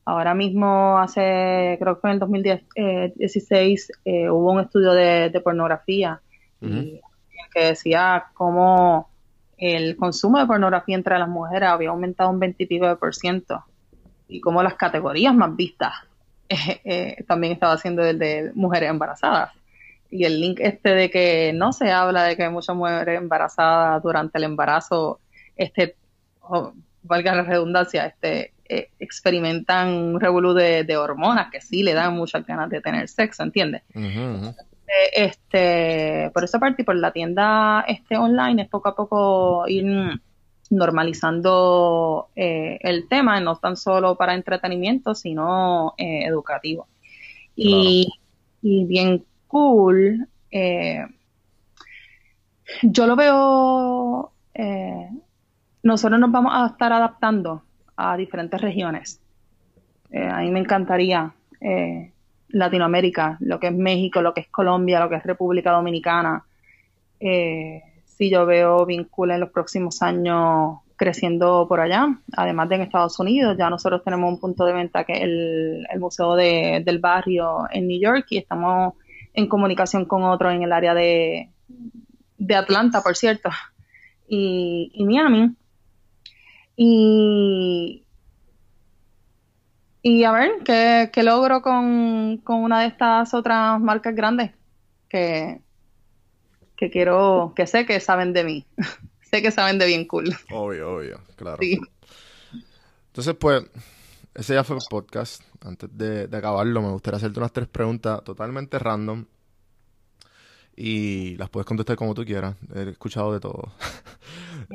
[0.07, 6.23] Ahora mismo, hace, creo que fue en el 2016, eh, hubo un estudio de, pornografía
[6.61, 9.11] que decía cómo
[9.59, 13.15] el consumo de pornografía entre las mujeres había aumentado un 20 y pico de por
[13.15, 13.65] ciento.
[14.29, 15.95] Y como las categorías más vistas
[16.49, 19.53] eh, eh, también estaba siendo el de mujeres embarazadas.
[20.11, 24.39] Y el link este de que no se habla de que muchas mujeres embarazadas durante
[24.39, 25.21] el embarazo,
[25.55, 25.97] este,
[27.03, 32.47] valga la redundancia, este, eh, experimentan un revolú de, hormonas que sí le dan muchas
[32.47, 33.83] ganas de tener sexo, ¿entiendes?
[35.13, 39.85] Este, por esa parte y por la tienda este online es poco a poco ir
[40.71, 46.89] normalizando eh, el tema, no tan solo para entretenimiento, sino eh, educativo.
[47.57, 48.09] Y,
[48.63, 51.05] bien cool, Eh,
[52.83, 55.11] yo lo veo, eh,
[55.83, 57.63] nosotros nos vamos a estar adaptando
[57.97, 59.21] a diferentes regiones.
[60.11, 61.35] a mí me encantaría
[62.49, 66.45] Latinoamérica, lo que es México, lo que es Colombia, lo que es República Dominicana.
[67.19, 73.19] si yo veo vínculos en los próximos años creciendo por allá, además de en Estados
[73.21, 73.57] Unidos.
[73.57, 78.01] Ya nosotros tenemos un punto de venta que es el, Museo del Barrio en New
[78.01, 78.95] York y estamos
[79.33, 81.51] en comunicación con otro en el área de,
[82.37, 83.49] de Atlanta, por cierto,
[84.27, 85.55] y, Miami.
[86.77, 88.05] Y,
[90.03, 94.53] y a ver, ¿qué, qué logro con, con, una de estas otras marcas grandes
[95.09, 95.61] que,
[96.77, 98.67] que quiero, que sé que saben de mí?
[99.31, 100.35] sé que saben de bien cool.
[100.51, 101.59] Obvio, obvio, claro.
[103.09, 103.65] Entonces, pues,
[104.35, 105.43] ese ya fue el podcast.
[105.61, 109.25] Antes de, acabarlo, me gustaría hacerte unas tres preguntas totalmente random.
[110.77, 112.55] Y las puedes contestar como tú quieras.
[112.73, 113.73] He escuchado de todo.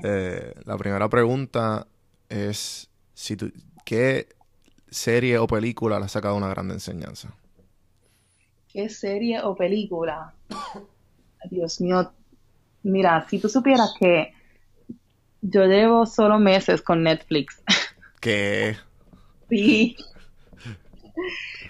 [0.04, 1.86] Eh, la primera pregunta
[2.28, 3.52] es si tú,
[3.86, 4.28] ¿qué
[4.94, 7.34] serie o película le ha sacado una gran enseñanza?
[8.68, 10.34] ¿Qué serie o película?
[11.50, 12.12] Dios mío,
[12.84, 14.34] mira, si tú supieras que
[15.42, 17.62] yo llevo solo meses con Netflix.
[18.20, 18.78] ¿Qué?
[19.50, 19.96] sí.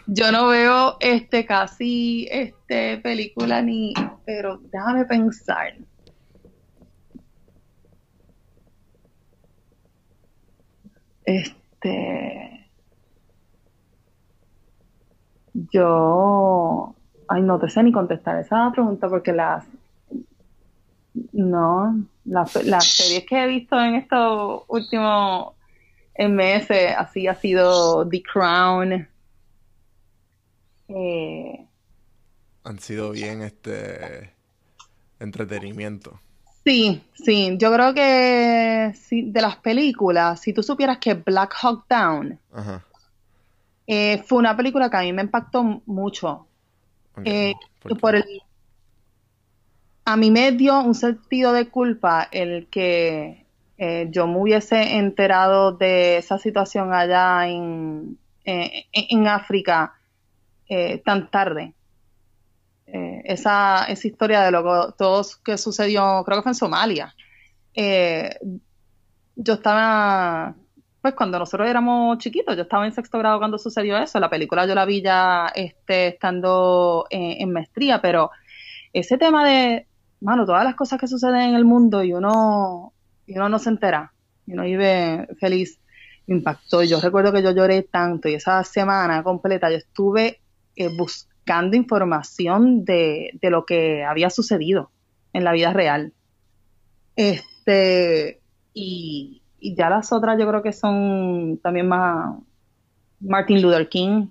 [0.06, 3.94] Yo no veo este casi este película ni,
[4.26, 5.76] pero déjame pensar.
[11.26, 12.63] Este
[15.54, 16.96] yo
[17.28, 19.66] ay no te sé ni contestar esa pregunta porque las
[21.32, 25.54] no, las, series que he visto en estos últimos
[26.18, 29.08] meses así ha sido The Crown.
[30.88, 31.68] Eh,
[32.64, 34.34] Han sido bien este
[35.20, 36.20] entretenimiento.
[36.66, 42.40] Sí, sí, yo creo que de las películas, si tú supieras que Black Hawk Down
[43.88, 46.48] eh, fue una película que a mí me impactó mucho.
[47.24, 47.54] Eh,
[48.00, 48.42] ¿Por el
[50.06, 53.46] a mí me dio un sentido de culpa el que
[53.78, 59.94] eh, yo me hubiese enterado de esa situación allá en, en África
[61.06, 61.74] tan tarde.
[62.88, 67.16] esa, esa historia de lo que, todo que sucedió, creo que fue en Somalia.
[69.36, 70.56] yo estaba,
[71.04, 74.22] pues cuando nosotros éramos chiquitos, yo estaba en sexto grado cuando sucedió eso.
[74.22, 78.32] La película yo la vi ya este, estando en maestría, pero
[78.94, 79.86] ese tema de,
[80.22, 82.94] mano, todas las cosas que suceden en el mundo y uno,
[83.28, 84.14] y uno no se entera,
[84.48, 85.78] y uno vive feliz,
[86.26, 86.84] me impactó.
[86.84, 90.40] Yo recuerdo que yo lloré tanto y esa semana completa yo estuve
[90.78, 94.90] eh, buscando información de, de, lo que había sucedido
[95.34, 96.14] en la vida real.
[97.18, 98.40] Este,
[98.74, 99.43] y,
[99.76, 102.36] ya las otras yo creo que son también más
[103.22, 104.28] Martin Luther King,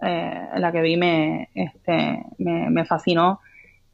[0.00, 3.40] eh, la que vi me, este, me, me fascinó.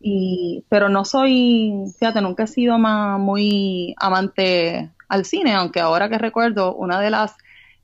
[0.00, 6.08] Y, pero no soy, fíjate, nunca he sido más muy amante al cine, aunque ahora
[6.08, 7.36] que recuerdo, una de las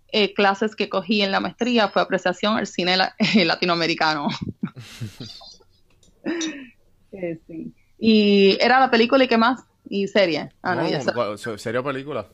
[0.08, 2.96] eh, clases que cogí en la maestría fue apreciación al cine
[3.44, 4.28] latinoamericano.
[7.12, 7.38] Eh,
[7.98, 10.50] y era la película y qué más, y serie.
[10.60, 12.26] Ah, no, ¿Serie o película?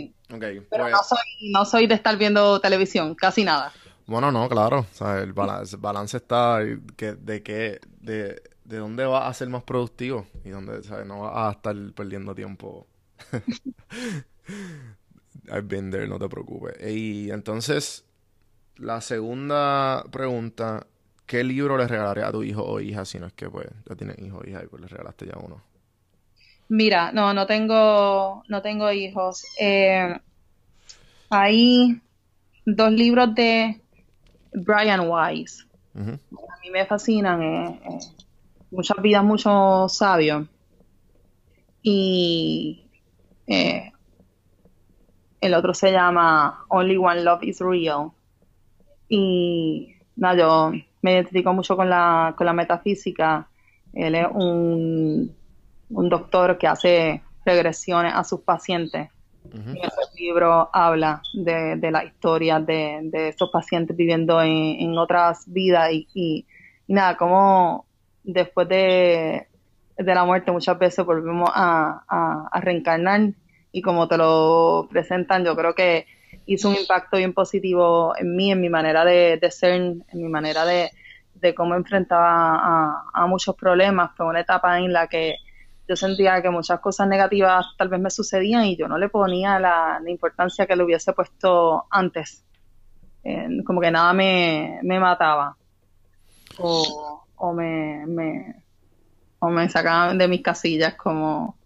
[0.00, 0.14] Sí.
[0.28, 3.72] pero pues no, soy, no soy de estar viendo televisión, casi nada.
[4.06, 4.80] Bueno, no, claro.
[4.80, 6.60] O sea, el balance, está
[6.96, 11.06] que, de que, de, de dónde vas a ser más productivo y dónde, ¿sabes?
[11.06, 12.86] No vas a estar perdiendo tiempo.
[15.48, 16.74] I've been there, no te preocupes.
[16.88, 18.04] Y entonces,
[18.76, 20.86] la segunda pregunta,
[21.26, 23.96] ¿qué libro le regalarías a tu hijo o hija si no es que pues ya
[23.96, 25.62] tienes hijo o hija y pues le regalaste ya uno?
[26.68, 29.44] Mira, no, no tengo, no tengo hijos.
[29.60, 30.18] Eh,
[31.30, 32.00] hay
[32.64, 33.80] dos libros de
[34.52, 35.64] Brian Wise.
[35.94, 37.98] A mí me fascinan, eh, eh,
[38.70, 40.46] muchas vidas, muchos sabios.
[41.82, 42.84] Y
[43.46, 43.92] eh,
[45.40, 48.10] el otro se llama Only One Love is Real.
[49.08, 53.48] Y nada, yo me identifico mucho con la, con la metafísica.
[53.92, 55.34] Él es un,
[55.90, 59.08] un doctor que hace regresiones a sus pacientes
[59.54, 65.44] en ese libro habla de, de la historia de, de estos pacientes viviendo en, otras
[65.46, 66.46] vidas y,
[66.88, 67.86] nada, como
[68.22, 69.46] después de,
[69.96, 73.32] la muerte muchas veces volvemos a, reencarnar
[73.72, 76.06] y como te lo presentan, yo creo que
[76.46, 80.64] hizo un impacto bien positivo en mí, en mi manera de, ser, en mi manera
[80.64, 80.90] de,
[81.34, 84.12] de cómo enfrentaba a, muchos problemas.
[84.16, 85.36] Fue una etapa en la que
[85.88, 89.58] yo sentía que muchas cosas negativas tal vez me sucedían y yo no le ponía
[89.58, 92.44] la, importancia que le hubiese puesto antes.
[93.64, 95.56] como que nada me, mataba.
[96.58, 98.62] O, o me, me,
[99.38, 101.56] o me sacaban de mis casillas como,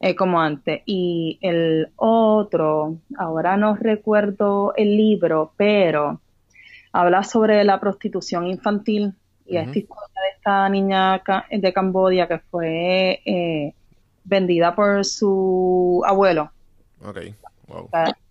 [0.00, 0.82] eh, como antes.
[0.86, 6.20] Y el otro, ahora no recuerdo el libro, pero
[6.92, 9.14] habla sobre la prostitución infantil
[9.50, 13.74] y esta historia de esta niña de Cambodia que fue eh,
[14.24, 16.50] vendida por su abuelo.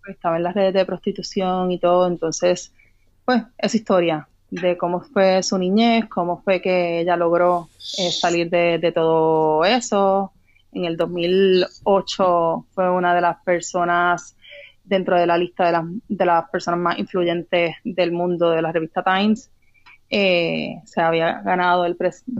[0.08, 2.72] Estaba en las redes de prostitución y todo, entonces,
[3.24, 7.68] pues, esa historia de cómo fue su niñez, cómo fue que ella logró
[7.98, 10.32] eh, salir de, de, todo eso.
[10.72, 14.34] En el 2008 fue una de las personas
[14.84, 18.72] dentro de la lista de las, de las personas más influyentes del mundo de la
[18.72, 19.50] revista Times.
[20.10, 21.96] Eh, se había ganado el,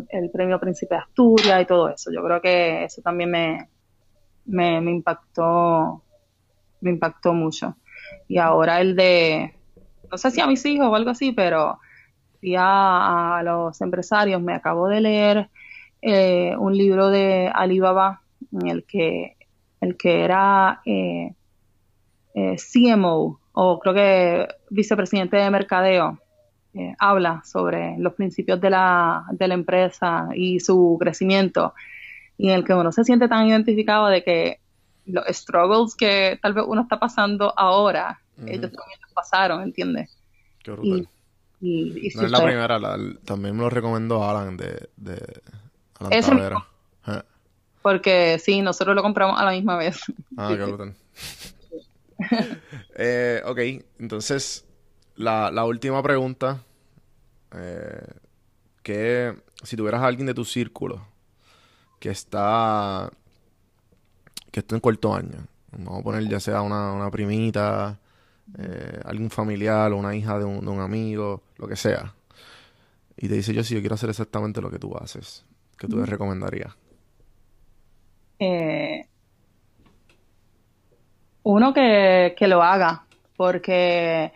[0.08, 2.10] el premio Príncipe de Asturias y todo eso.
[2.12, 3.68] Yo creo que eso también me,
[4.44, 6.02] me, impactó,
[6.80, 7.76] me impactó mucho.
[8.26, 9.54] Y ahora el de,
[10.10, 11.78] no sé si a mis hijos o algo así, pero
[12.58, 14.40] a, los empresarios.
[14.40, 15.50] Me acabo de leer
[16.02, 19.36] eh, un libro de Alibaba en el que
[19.80, 21.34] el que era eh,
[22.34, 26.18] eh, CMO o creo que vicepresidente de mercadeo,
[26.74, 31.74] eh, habla sobre los principios de la, de la empresa y su crecimiento,
[32.38, 34.60] y en el que uno se siente tan identificado de que
[35.06, 40.16] los struggles que tal vez uno está pasando ahora, ellos también los pasaron, ¿entiendes?
[40.62, 41.08] Qué brutal.
[41.60, 42.78] Y, no es la primera,
[43.24, 45.42] también me lo recomendó Alan de, de
[45.98, 46.64] Alan
[47.82, 50.00] Porque sí, nosotros lo compramos a la misma vez.
[50.38, 50.94] Ah, qué brutal.
[52.96, 53.58] eh, ok,
[53.98, 54.66] entonces,
[55.20, 56.62] la, la última pregunta.
[57.54, 58.06] Eh,
[58.82, 61.06] que si tuvieras a alguien de tu círculo
[61.98, 63.10] que está
[64.50, 67.98] que está en cuarto año, vamos a poner ya sea una, una primita,
[68.58, 72.14] eh, alguien familiar o una hija de un, de un, amigo, lo que sea,
[73.16, 75.44] y te dice yo si yo quiero hacer exactamente lo que tú haces,
[75.78, 76.74] ¿qué tú le recomendarías?
[78.40, 79.06] Eh,
[81.44, 83.04] uno que, lo haga,
[83.36, 84.32] porque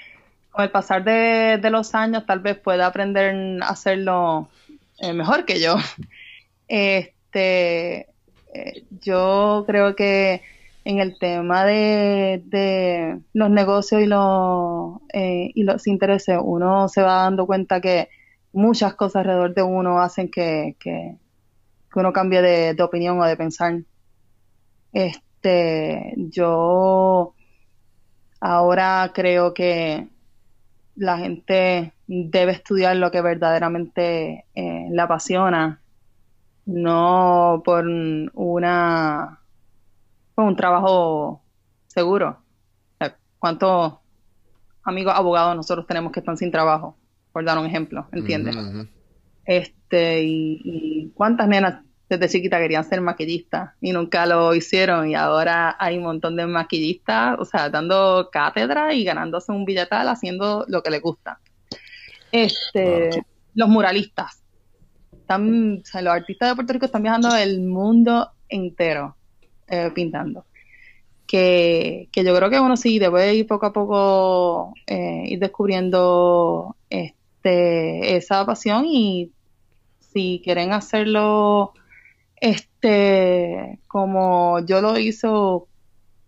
[0.54, 4.48] con el pasar de, los años tal vez pueda aprender a hacerlo
[5.00, 5.76] eh, mejor que yo.
[6.66, 8.08] Este,
[8.54, 10.40] eh, yo creo que
[10.84, 17.24] en el tema de, los negocios y los, eh, y los intereses, uno se va
[17.24, 18.08] dando cuenta que
[18.52, 21.16] muchas cosas alrededor de uno hacen que, que,
[21.96, 23.82] uno cambie de, de, opinión o de pensar.
[24.92, 27.34] Este, yo
[28.40, 30.08] ahora creo que
[30.96, 35.80] la gente debe estudiar lo que verdaderamente eh, le apasiona,
[36.66, 39.40] no por una
[40.34, 41.42] por un trabajo
[41.86, 42.38] seguro.
[43.38, 43.94] ¿Cuántos
[44.82, 46.96] amigos abogados nosotros tenemos que están sin trabajo?
[47.32, 48.56] Por dar un ejemplo, ¿entiendes?
[49.44, 55.14] Este, y, y cuántas nenas desde chiquita querían ser maquillistas y nunca lo hicieron y
[55.14, 60.64] ahora hay un montón de maquillistas, o sea, dando cátedra y ganándose un billetal haciendo
[60.68, 61.40] lo que les gusta.
[62.30, 63.10] Este,
[63.54, 64.42] los muralistas.
[65.12, 69.16] Están, los artistas de Puerto Rico están viajando el mundo entero
[69.68, 70.44] eh, pintando.
[71.26, 76.76] Que, que, yo creo que uno sí debe ir poco a poco eh, ir descubriendo
[76.90, 79.32] este, esa pasión y
[80.12, 81.72] si quieren hacerlo
[82.44, 85.66] este, como yo lo hizo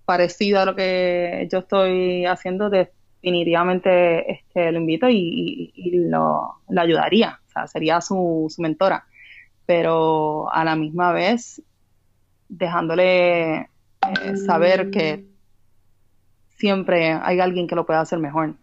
[0.06, 5.74] parecido a lo que yo estoy haciendo, definitivamente este, lo invito y,
[6.08, 9.06] lo, ayudaría, o sea, sería su, su mentora,
[9.66, 11.60] pero a la misma vez
[12.48, 13.68] dejándole eh,
[14.46, 15.26] saber que
[16.56, 18.54] siempre hay alguien que lo pueda hacer mejor.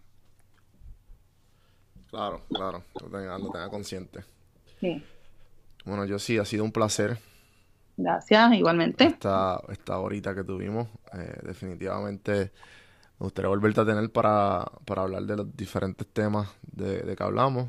[2.10, 4.24] Claro, claro, lo tenga, lo tenga consciente.
[4.80, 5.04] Sí.
[5.84, 7.18] Bueno, yo sí, ha sido un placer
[7.96, 9.04] Gracias, igualmente.
[9.04, 12.52] Esta, esta horita que tuvimos, eh, definitivamente
[13.18, 17.22] me gustaría volverte a tener para, para hablar de los diferentes temas de, de que
[17.22, 17.68] hablamos.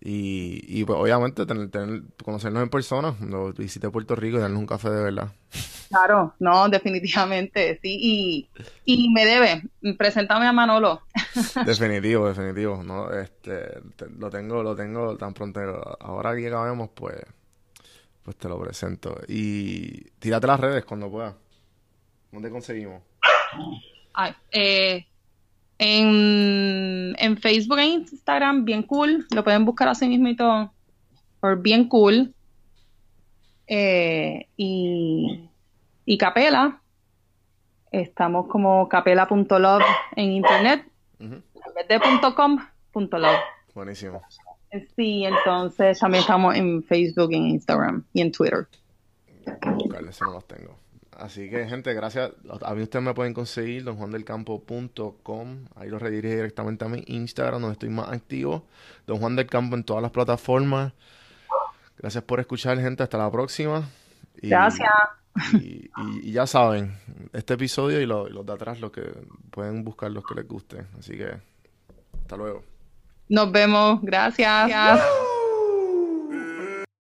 [0.00, 4.60] Y, y pues, obviamente tener, tener, conocernos en persona, cuando visité Puerto Rico y darnos
[4.60, 5.32] un café de verdad.
[5.88, 7.98] Claro, no, definitivamente, sí.
[8.00, 8.50] Y,
[8.84, 9.62] y me debe,
[9.96, 11.02] preséntame a Manolo.
[11.64, 12.82] Definitivo, definitivo.
[12.84, 13.80] No, este,
[14.18, 15.60] lo tengo, lo tengo tan pronto.
[16.00, 17.16] Ahora que acabemos, pues
[18.28, 19.18] pues te lo presento.
[19.26, 21.34] Y tírate las redes cuando puedas.
[22.30, 23.02] ¿Dónde conseguimos?
[24.12, 25.06] Ay, eh,
[25.78, 29.26] En, en Facebook e Instagram, bien cool.
[29.34, 30.74] Lo pueden buscar así mismo
[31.40, 32.34] por bien cool.
[33.66, 35.48] Eh, y,
[36.04, 36.82] y Capela.
[37.90, 39.84] Estamos como capela.love
[40.16, 40.86] en internet.
[41.18, 41.42] En
[41.74, 41.98] vez de
[42.36, 42.58] .com,
[42.92, 43.40] .love.
[43.74, 44.20] Buenísimo.
[44.96, 48.66] Sí, entonces también estamos en Facebook, en Instagram y en Twitter.
[49.46, 50.76] Buscarles, no los tengo.
[51.18, 52.30] Así que, gente, gracias.
[52.62, 55.64] A mí ustedes me pueden conseguir donjuandelcampo.com.
[55.74, 58.66] Ahí lo redirige directamente a mi Instagram, donde estoy más activo.
[59.06, 60.92] Don Juan del Campo en todas las plataformas.
[61.96, 63.02] Gracias por escuchar, gente.
[63.02, 63.88] Hasta la próxima.
[64.36, 64.90] gracias.
[65.54, 66.96] Y, ya saben,
[67.32, 69.02] este episodio y, los de atrás, los que
[69.50, 70.86] pueden buscar los que les guste.
[70.98, 71.32] Así que,
[72.20, 72.62] hasta luego.
[73.28, 74.00] Nos vemos.
[74.02, 74.70] Gracias.